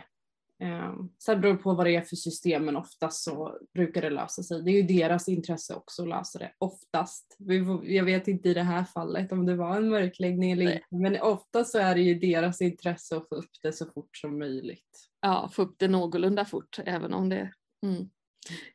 Sen 1.25 1.41
beror 1.41 1.53
det 1.53 1.63
på 1.63 1.75
vad 1.75 1.87
det 1.87 1.97
är 1.97 2.01
för 2.01 2.17
system 2.17 2.65
men 2.65 2.77
oftast 2.77 3.25
så 3.25 3.59
brukar 3.75 4.03
det 4.03 4.11
lösa 4.11 4.43
sig. 4.43 4.63
Det 4.63 4.71
är 4.71 4.83
ju 4.83 4.83
deras 4.83 5.29
intresse 5.29 5.75
också 5.75 6.03
att 6.03 6.09
lösa 6.09 6.39
det, 6.39 6.53
oftast. 6.59 7.37
Jag 7.83 8.05
vet 8.05 8.29
inte 8.29 8.49
i 8.49 8.55
det 8.55 8.63
här 8.63 8.85
fallet 8.85 9.33
om 9.33 9.47
det 9.47 9.57
var 9.57 9.77
en 9.77 9.89
mörkläggning 9.89 10.53
eller 10.53 10.73
inte 10.73 10.85
men 10.91 11.21
oftast 11.21 11.73
så 11.73 11.79
är 11.79 11.95
det 11.95 12.01
ju 12.01 12.15
deras 12.15 12.61
intresse 12.61 13.17
att 13.17 13.29
få 13.29 13.35
upp 13.35 13.51
det 13.63 13.73
så 13.73 13.87
fort 13.87 14.17
som 14.17 14.39
möjligt. 14.39 15.09
Ja, 15.21 15.51
få 15.53 15.63
upp 15.63 15.75
det 15.79 15.89
någorlunda 15.89 16.45
fort 16.45 16.79
även 16.85 17.15
om 17.15 17.29
det... 17.29 17.53
Mm. 17.87 18.11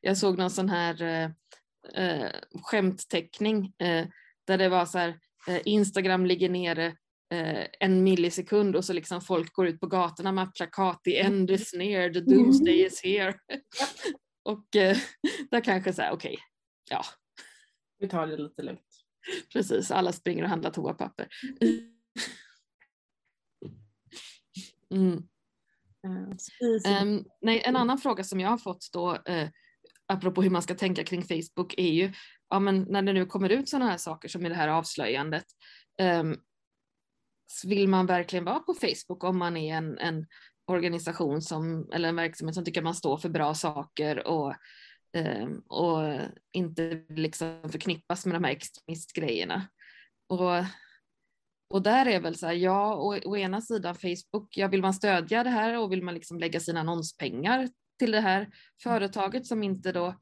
Jag 0.01 0.17
såg 0.17 0.37
någon 0.37 0.49
sån 0.49 0.69
här 0.69 1.01
eh, 1.01 1.31
eh, 2.03 2.31
skämtteckning 2.63 3.73
eh, 3.77 4.07
där 4.45 4.57
det 4.57 4.69
var 4.69 4.85
så 4.85 4.97
här 4.97 5.19
eh, 5.47 5.61
Instagram 5.65 6.25
ligger 6.25 6.49
nere 6.49 6.95
en 7.79 8.03
millisekund 8.03 8.75
och 8.75 8.85
så 8.85 8.93
liksom 8.93 9.21
folk 9.21 9.53
går 9.53 9.67
ut 9.67 9.79
på 9.79 9.87
gatorna 9.87 10.31
med 10.31 10.53
plakat 10.53 11.03
the 11.03 11.19
end 11.19 11.51
is 11.51 11.73
near, 11.73 12.13
the 12.13 12.19
doomsday 12.19 12.85
is 12.85 13.03
here. 13.03 13.33
och 14.47 14.75
eh, 14.75 14.97
där 15.51 15.61
kanske 15.61 15.93
så 15.93 16.01
här, 16.01 16.11
okej, 16.11 16.33
okay, 16.33 16.43
ja. 16.89 17.03
Vi 17.99 18.07
tar 18.07 18.27
det 18.27 18.37
lite 18.37 18.61
lugnt. 18.61 19.03
Precis, 19.53 19.91
alla 19.91 20.11
springer 20.11 20.43
och 20.43 20.49
handlar 20.49 20.71
toapapper. 20.71 21.27
Mm. 24.91 25.27
Um, 27.01 27.25
nej, 27.41 27.61
en 27.65 27.75
annan 27.75 27.97
fråga 27.97 28.23
som 28.23 28.39
jag 28.39 28.49
har 28.49 28.57
fått 28.57 28.89
då, 28.93 29.13
uh, 29.13 29.47
apropå 30.07 30.41
hur 30.41 30.49
man 30.49 30.61
ska 30.61 30.75
tänka 30.75 31.03
kring 31.03 31.23
Facebook, 31.23 31.73
är 31.77 31.91
ju 31.91 32.13
ja, 32.49 32.59
men 32.59 32.85
när 32.89 33.01
det 33.01 33.13
nu 33.13 33.25
kommer 33.25 33.49
ut 33.49 33.69
sådana 33.69 33.91
här 33.91 33.97
saker 33.97 34.27
som 34.27 34.45
i 34.45 34.49
det 34.49 34.55
här 34.55 34.67
avslöjandet, 34.67 35.45
um, 36.01 36.41
vill 37.65 37.87
man 37.87 38.05
verkligen 38.05 38.45
vara 38.45 38.59
på 38.59 38.73
Facebook 38.73 39.23
om 39.23 39.37
man 39.37 39.57
är 39.57 39.75
en, 39.75 39.97
en 39.97 40.27
organisation 40.67 41.41
som, 41.41 41.89
eller 41.93 42.09
en 42.09 42.15
verksamhet 42.15 42.55
som 42.55 42.65
tycker 42.65 42.81
man 42.81 42.95
står 42.95 43.17
för 43.17 43.29
bra 43.29 43.53
saker 43.53 44.27
och, 44.27 44.55
eh, 45.13 45.47
och 45.67 46.19
inte 46.51 47.03
liksom 47.09 47.69
förknippas 47.71 48.25
med 48.25 48.35
de 48.35 48.43
här 48.43 48.51
extremistgrejerna. 48.51 49.67
Och 50.29 50.65
och 51.69 51.81
där 51.81 52.05
är 52.05 52.19
väl 52.19 52.35
så 52.35 52.45
här, 52.45 52.53
ja, 52.53 52.95
å, 52.95 53.19
å 53.25 53.37
ena 53.37 53.61
sidan 53.61 53.95
Facebook, 53.95 54.57
ja, 54.57 54.67
vill 54.67 54.81
man 54.81 54.93
stödja 54.93 55.43
det 55.43 55.49
här 55.49 55.77
och 55.77 55.91
vill 55.91 56.03
man 56.03 56.13
liksom 56.13 56.39
lägga 56.39 56.59
sina 56.59 56.79
annonspengar 56.79 57.69
till 57.99 58.11
det 58.11 58.19
här 58.19 58.49
företaget 58.83 59.45
som 59.45 59.63
inte 59.63 59.91
då 59.91 60.15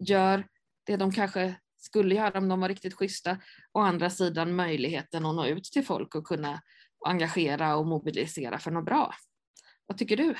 gör 0.00 0.46
det 0.84 0.96
de 0.96 1.12
kanske 1.12 1.54
skulle 1.80 2.14
göra 2.14 2.38
om 2.38 2.48
de 2.48 2.60
var 2.60 2.68
riktigt 2.68 2.94
schyssta. 2.94 3.38
Å 3.72 3.80
andra 3.80 4.10
sidan 4.10 4.56
möjligheten 4.56 5.26
att 5.26 5.34
nå 5.34 5.46
ut 5.46 5.64
till 5.64 5.84
folk 5.84 6.14
och 6.14 6.26
kunna 6.26 6.62
engagera 7.06 7.76
och 7.76 7.86
mobilisera 7.86 8.58
för 8.58 8.70
något 8.70 8.84
bra. 8.84 9.14
Vad 9.86 9.98
tycker 9.98 10.16
du? 10.16 10.34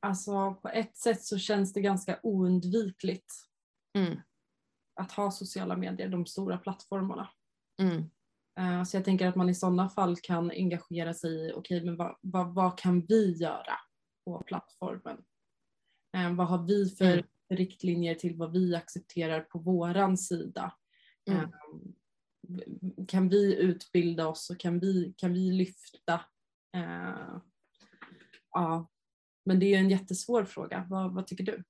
Alltså 0.00 0.54
på 0.54 0.68
ett 0.68 0.96
sätt 0.96 1.22
så 1.22 1.38
känns 1.38 1.72
det 1.72 1.80
ganska 1.80 2.18
oundvikligt. 2.22 3.32
Mm 3.96 4.20
att 4.98 5.12
ha 5.12 5.30
sociala 5.30 5.76
medier, 5.76 6.08
de 6.08 6.26
stora 6.26 6.58
plattformarna. 6.58 7.30
Mm. 7.82 8.10
Uh, 8.60 8.84
så 8.84 8.96
jag 8.96 9.04
tänker 9.04 9.28
att 9.28 9.36
man 9.36 9.48
i 9.48 9.54
sådana 9.54 9.88
fall 9.88 10.16
kan 10.16 10.50
engagera 10.50 11.14
sig 11.14 11.30
i, 11.30 11.52
okej 11.52 11.58
okay, 11.58 11.84
men 11.84 11.96
vad, 11.96 12.16
vad, 12.20 12.54
vad, 12.54 12.78
kan 12.78 13.06
vi 13.06 13.32
göra 13.32 13.74
på 14.24 14.42
plattformen? 14.46 15.16
Uh, 16.16 16.34
vad 16.34 16.46
har 16.46 16.66
vi 16.66 16.90
för 16.90 17.12
mm. 17.12 17.26
Riktlinjer 17.48 18.14
till 18.14 18.36
vad 18.36 18.52
vi 18.52 18.74
accepterar 18.74 19.40
på 19.40 19.58
våran 19.58 20.18
sida? 20.18 20.74
Mm. 21.30 21.40
Uh, 21.40 21.50
kan 23.08 23.28
vi 23.28 23.56
utbilda 23.56 24.28
oss 24.28 24.50
och 24.50 24.60
kan 24.60 24.78
vi, 24.78 25.14
kan 25.16 25.32
vi 25.32 25.50
lyfta? 25.50 26.20
ja, 28.50 28.88
men 29.44 29.58
det 29.58 29.74
är 29.74 29.78
en 29.78 29.90
jättesvår 29.90 30.44
fråga. 30.44 30.86
Vad, 30.90 31.14
vad 31.14 31.26
tycker 31.26 31.44
du? 31.44 31.64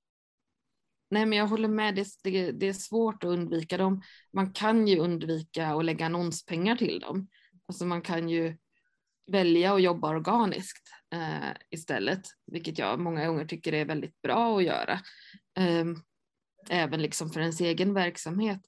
Nej, 1.11 1.27
men 1.27 1.39
jag 1.39 1.47
håller 1.47 1.69
med. 1.69 1.95
Det, 1.95 2.07
det, 2.23 2.53
det, 2.53 2.69
är 2.69 2.73
svårt 2.73 3.25
att 3.25 3.29
undvika 3.29 3.77
dem. 3.77 4.03
Man 4.33 4.53
kan 4.53 4.89
ju 4.89 4.99
undvika 4.99 5.69
att 5.69 5.85
lägga 5.85 6.07
annonspengar 6.07 6.77
till 6.77 7.01
dem. 7.01 7.29
Alltså 7.67 7.85
man 7.85 8.03
kan 8.03 8.29
ju 8.29 8.57
välja 9.33 9.75
att 9.75 9.83
jobba 9.83 10.09
organiskt 10.09 10.89
eh, 11.15 11.51
istället, 11.71 12.23
vilket 12.47 12.79
jag 12.79 13.01
många 13.01 13.27
gånger 13.27 13.45
tycker 13.45 13.73
är 13.73 13.85
väldigt 13.85 14.23
bra 14.23 14.57
att 14.59 14.65
göra. 14.65 15.01
Eh, 15.59 15.85
även 16.71 17.03
liksom 17.03 17.31
för 17.31 17.41
ens 17.41 17.61
egen 17.61 17.95
verksamhet. 17.95 18.61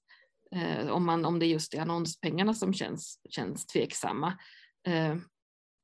Eh, 0.54 0.90
om, 0.90 1.06
man, 1.06 1.24
om 1.24 1.38
det 1.38 1.46
just 1.46 1.74
är 1.74 1.80
annonspengarna 1.80 2.54
som 2.54 2.74
känns, 2.74 3.20
känns 3.30 3.66
tveksamma. 3.66 4.38
Eh, 4.86 5.16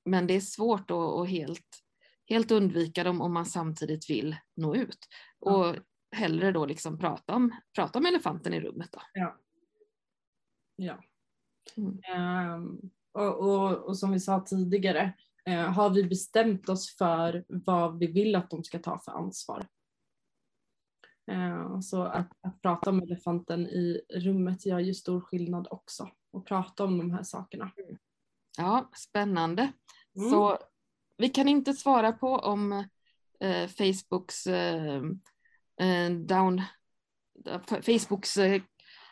men 0.05 0.27
det 0.27 0.35
är 0.35 0.41
svårt 0.41 0.91
att, 0.91 0.97
att 0.97 1.29
helt, 1.29 1.83
helt 2.29 2.51
undvika 2.51 3.05
dem 3.05 3.21
om 3.21 3.33
man 3.33 3.47
samtidigt 3.47 4.11
vill 4.11 4.37
nå 4.57 4.75
ut. 4.77 4.99
Och 5.41 5.77
hellre 6.17 6.53
då 6.53 6.67
liksom 6.67 6.99
prata 6.99 7.35
om, 7.35 7.61
prata 7.75 7.99
om 7.99 8.07
elefanten 8.07 8.55
i 8.55 8.61
rummet. 8.61 8.89
Då. 8.93 9.01
Ja. 9.13 9.39
ja. 10.77 11.03
Mm. 11.77 12.55
Um, 12.55 12.91
och, 13.13 13.39
och, 13.39 13.73
och, 13.73 13.99
som 13.99 14.13
vi 14.13 14.21
sa 14.21 14.41
tidigare, 14.41 15.13
uh, 15.49 15.55
har 15.55 15.91
vi 15.91 16.05
bestämt 16.05 16.69
oss 16.69 16.97
för 16.97 17.45
vad 17.49 17.99
vi 17.99 18.07
vill 18.07 18.35
att 18.35 18.51
de 18.51 18.65
ska 18.65 18.79
ta 18.79 18.99
för 18.99 19.13
ansvar? 19.13 19.67
Uh, 21.31 21.81
så 21.81 22.03
att, 22.03 22.29
att, 22.41 22.63
prata 22.63 22.91
om 22.91 23.03
elefanten 23.03 23.67
i 23.67 24.01
rummet 24.15 24.67
gör 24.67 24.79
ju 24.79 24.95
stor 24.95 25.21
skillnad 25.21 25.69
också. 25.71 26.11
Och 26.31 26.47
prata 26.47 26.85
om 26.85 26.99
de 26.99 27.11
här 27.11 27.23
sakerna. 27.23 27.71
Ja, 28.59 28.91
spännande. 28.97 29.73
Mm. 30.17 30.31
Så 30.31 30.59
vi 31.17 31.29
kan 31.29 31.49
inte 31.49 31.73
svara 31.73 32.13
på 32.13 32.29
om 32.29 32.73
eh, 33.41 33.69
Facebooks 33.69 34.47
eh, 34.47 35.03
eh, 35.81 36.11
down, 36.11 36.63
Facebooks 37.83 38.37
eh, 38.37 38.63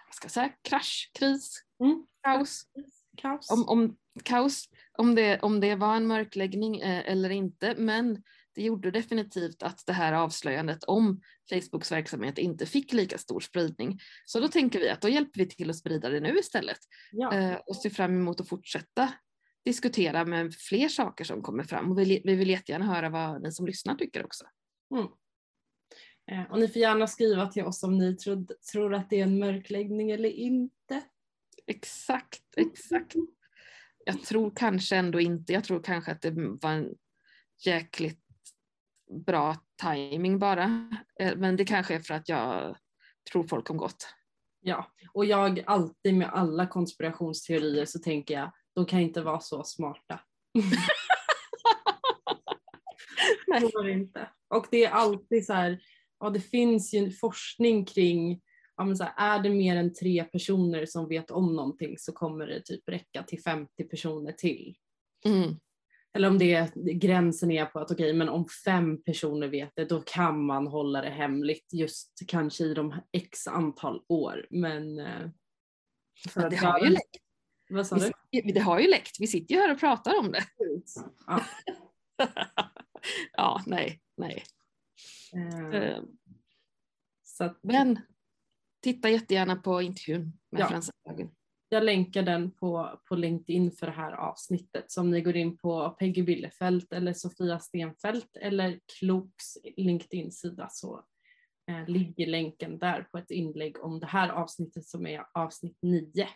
vad 0.07 0.14
ska 0.14 0.24
jag 0.24 0.31
säga, 0.31 0.53
krasch, 0.62 1.11
kris, 1.14 1.64
mm. 1.81 2.07
kaos. 2.22 2.66
kaos. 3.16 3.50
Om, 3.50 3.68
om, 3.68 3.96
kaos, 4.22 4.68
om 4.98 5.14
det, 5.14 5.40
om 5.40 5.61
det 5.61 5.74
var 5.74 5.96
en 5.96 6.07
mörkläggning 6.07 6.81
eh, 6.81 7.12
eller 7.12 7.31
inte, 7.31 7.74
men 7.79 8.22
det 8.54 8.62
gjorde 8.62 8.90
definitivt 8.90 9.62
att 9.62 9.86
det 9.86 9.92
här 9.92 10.12
avslöjandet 10.12 10.84
om 10.84 11.20
Facebooks 11.50 11.92
verksamhet 11.92 12.38
inte 12.38 12.66
fick 12.66 12.92
lika 12.92 13.18
stor 13.18 13.40
spridning. 13.40 14.00
Så 14.24 14.40
då 14.40 14.48
tänker 14.48 14.80
vi 14.80 14.88
att 14.88 15.00
då 15.00 15.08
hjälper 15.08 15.38
vi 15.38 15.46
till 15.46 15.70
att 15.70 15.76
sprida 15.76 16.08
det 16.08 16.20
nu 16.20 16.38
istället 16.38 16.78
ja. 17.12 17.34
eh, 17.34 17.54
och 17.54 17.76
ser 17.76 17.90
fram 17.90 18.14
emot 18.16 18.40
att 18.40 18.48
fortsätta 18.48 19.12
diskutera 19.64 20.24
med 20.24 20.54
fler 20.54 20.88
saker 20.88 21.24
som 21.24 21.42
kommer 21.42 21.64
fram 21.64 21.90
och 21.90 21.98
vi, 21.98 22.22
vi 22.24 22.34
vill 22.34 22.50
jättegärna 22.50 22.84
höra 22.84 23.08
vad 23.08 23.42
ni 23.42 23.52
som 23.52 23.66
lyssnar 23.66 23.94
tycker 23.94 24.24
också. 24.24 24.44
Mm. 24.94 25.06
Eh, 26.30 26.52
och 26.52 26.58
ni 26.58 26.68
får 26.68 26.82
gärna 26.82 27.06
skriva 27.06 27.46
till 27.46 27.64
oss 27.64 27.82
om 27.82 27.98
ni 27.98 28.16
tror, 28.16 28.46
tror 28.72 28.94
att 28.94 29.10
det 29.10 29.20
är 29.20 29.22
en 29.22 29.38
mörkläggning 29.38 30.10
eller 30.10 30.28
inte. 30.28 31.02
Exakt, 31.66 32.42
exakt. 32.56 33.14
Jag 34.04 34.22
tror 34.22 34.52
kanske 34.56 34.96
ändå 34.96 35.20
inte, 35.20 35.52
jag 35.52 35.64
tror 35.64 35.82
kanske 35.82 36.12
att 36.12 36.22
det 36.22 36.30
var 36.36 36.70
en 36.70 36.94
jäkligt 37.66 38.23
bra 39.14 39.57
timing 39.83 40.38
bara. 40.38 40.90
Eh, 41.20 41.37
men 41.37 41.57
det 41.57 41.64
kanske 41.64 41.94
är 41.94 42.00
för 42.00 42.14
att 42.14 42.29
jag 42.29 42.77
tror 43.33 43.42
folk 43.42 43.70
om 43.70 43.77
gott. 43.77 44.07
Ja, 44.61 44.87
och 45.12 45.24
jag 45.24 45.62
alltid 45.66 46.14
med 46.14 46.31
alla 46.33 46.66
konspirationsteorier 46.66 47.85
så 47.85 47.98
tänker 47.98 48.35
jag, 48.35 48.53
de 48.74 48.87
kan 48.87 49.00
inte 49.00 49.22
vara 49.22 49.40
så 49.40 49.64
smarta. 49.64 50.20
Nej. 53.46 53.92
inte. 53.92 54.29
Och 54.48 54.66
det 54.70 54.85
är 54.85 54.90
alltid 54.90 55.46
så 55.46 55.53
här, 55.53 55.81
ja, 56.20 56.31
det 56.31 56.40
finns 56.40 56.95
ju 56.95 57.11
forskning 57.11 57.84
kring 57.84 58.41
ja, 58.76 58.84
men 58.84 58.97
så 58.97 59.05
här, 59.05 59.12
är 59.16 59.43
det 59.43 59.51
mer 59.51 59.76
än 59.76 59.95
tre 59.95 60.24
personer 60.24 60.86
som 60.86 61.09
vet 61.09 61.30
om 61.30 61.57
någonting 61.57 61.99
så 61.99 62.12
kommer 62.12 62.47
det 62.47 62.61
typ 62.61 62.88
räcka 62.88 63.22
till 63.22 63.43
50 63.43 63.84
personer 63.84 64.32
till. 64.32 64.76
Mm. 65.24 65.61
Eller 66.14 66.28
om 66.28 66.38
det 66.38 66.54
är, 66.54 66.70
gränsen 66.92 67.50
är 67.50 67.66
på 67.66 67.78
att 67.78 67.90
okej, 67.90 68.04
okay, 68.04 68.18
men 68.18 68.28
om 68.28 68.48
fem 68.64 69.02
personer 69.02 69.48
vet 69.48 69.72
det 69.74 69.84
då 69.84 70.00
kan 70.00 70.44
man 70.46 70.66
hålla 70.66 71.00
det 71.02 71.10
hemligt 71.10 71.72
just 71.72 72.22
kanske 72.26 72.64
i 72.64 72.74
de 72.74 72.94
x 73.12 73.46
antal 73.46 74.02
år. 74.08 74.46
Men 74.50 74.98
eh, 74.98 75.30
för 76.28 76.50
det 76.50 76.56
har 76.56 76.80
ju 76.80 76.90
läckt. 76.90 77.16
Vad 77.70 77.86
sa 77.86 77.96
du? 77.96 78.12
Det 78.52 78.60
har 78.60 78.80
ju 78.80 78.90
läckt. 78.90 79.20
Vi 79.20 79.26
sitter 79.26 79.54
ju 79.54 79.60
här 79.60 79.72
och 79.72 79.80
pratar 79.80 80.18
om 80.18 80.32
det. 80.32 80.44
Ja, 81.26 81.44
ja 83.32 83.62
nej, 83.66 84.00
nej. 84.16 84.44
Uh, 85.36 86.04
att, 87.40 87.58
Men 87.62 88.00
titta 88.82 89.10
jättegärna 89.10 89.56
på 89.56 89.82
intervjun 89.82 90.32
med 90.50 90.60
ja, 90.60 90.68
Frans 90.68 90.90
Hagen. 91.08 91.30
Jag 91.75 91.85
länkar 91.85 92.22
den 92.22 92.51
på, 92.51 93.01
på 93.09 93.16
LinkedIn 93.16 93.72
för 93.72 93.87
det 93.87 93.93
här 93.93 94.12
avsnittet. 94.12 94.91
Så 94.91 95.01
om 95.01 95.11
ni 95.11 95.20
går 95.20 95.37
in 95.37 95.57
på 95.57 95.91
Peggy 95.91 96.22
Billefelt 96.22 96.93
eller 96.93 97.12
Sofia 97.12 97.59
Stenfelt 97.59 98.37
eller 98.37 98.81
Kloks 98.99 99.45
LinkedIn-sida 99.77 100.68
så 100.70 101.05
eh, 101.70 101.89
ligger 101.89 102.27
länken 102.27 102.79
där 102.79 103.03
på 103.03 103.18
ett 103.18 103.31
inlägg 103.31 103.85
om 103.85 104.01
det 104.01 104.07
här 104.07 104.29
avsnittet 104.29 104.87
som 104.87 105.07
är 105.07 105.27
avsnitt 105.35 105.79
9. 105.83 106.29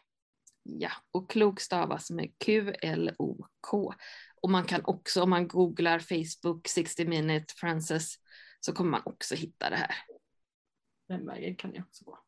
Ja, 0.62 0.90
och 1.10 1.30
klok 1.30 1.60
stavas 1.60 2.10
med 2.10 2.32
Q-L-O-K. 2.38 3.94
Och 4.42 4.50
man 4.50 4.64
kan 4.64 4.80
också, 4.84 5.22
om 5.22 5.30
man 5.30 5.48
googlar 5.48 5.98
Facebook 5.98 6.68
60 6.68 7.04
minute 7.04 7.54
Frances, 7.56 8.14
så 8.60 8.72
kommer 8.72 8.90
man 8.90 9.02
också 9.04 9.34
hitta 9.34 9.70
det 9.70 9.76
här. 9.76 9.94
Den 11.08 11.26
vägen 11.26 11.56
kan 11.56 11.74
jag 11.74 11.84
också 11.84 12.04
gå. 12.04 12.18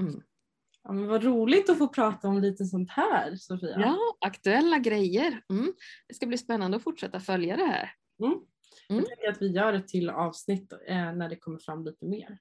Mm. 0.00 0.22
Ja, 0.84 0.92
men 0.92 1.06
vad 1.06 1.24
roligt 1.24 1.70
att 1.70 1.78
få 1.78 1.88
prata 1.88 2.28
om 2.28 2.38
lite 2.40 2.64
sånt 2.64 2.90
här 2.90 3.36
Sofia. 3.36 3.76
Ja, 3.80 3.98
aktuella 4.20 4.78
grejer. 4.78 5.42
Mm. 5.50 5.72
Det 6.08 6.14
ska 6.14 6.26
bli 6.26 6.38
spännande 6.38 6.76
att 6.76 6.82
fortsätta 6.82 7.20
följa 7.20 7.56
det 7.56 7.64
här. 7.64 7.94
Mm. 8.20 8.32
Mm. 8.32 8.44
Jag 8.88 9.06
tänker 9.06 9.28
att 9.28 9.42
vi 9.42 9.46
gör 9.52 9.72
ett 9.72 9.88
till 9.88 10.10
avsnitt 10.10 10.72
eh, 10.86 11.12
när 11.12 11.28
det 11.28 11.36
kommer 11.36 11.58
fram 11.58 11.84
lite 11.84 12.04
mer. 12.06 12.38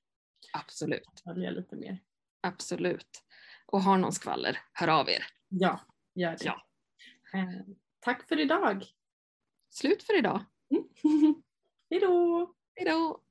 Absolut, 0.54 1.22
Följa 1.24 1.52
lite 1.52 1.76
mer. 1.76 2.00
absolut. 2.42 3.24
Och 3.66 3.82
har 3.82 3.98
någon 3.98 4.12
skvaller, 4.12 4.60
hör 4.74 4.88
av 4.88 5.10
er. 5.10 5.24
Ja, 5.48 5.80
gör 6.16 6.32
det. 6.32 6.46
Ja. 6.46 6.68
Eh, 7.34 7.62
tack 8.00 8.28
för 8.28 8.40
idag. 8.40 8.86
Slut 9.70 10.04
för 10.04 10.18
idag. 10.18 10.40
Hej 11.90 12.00
då! 12.00 12.54
Hej 12.76 12.86
då! 12.86 13.22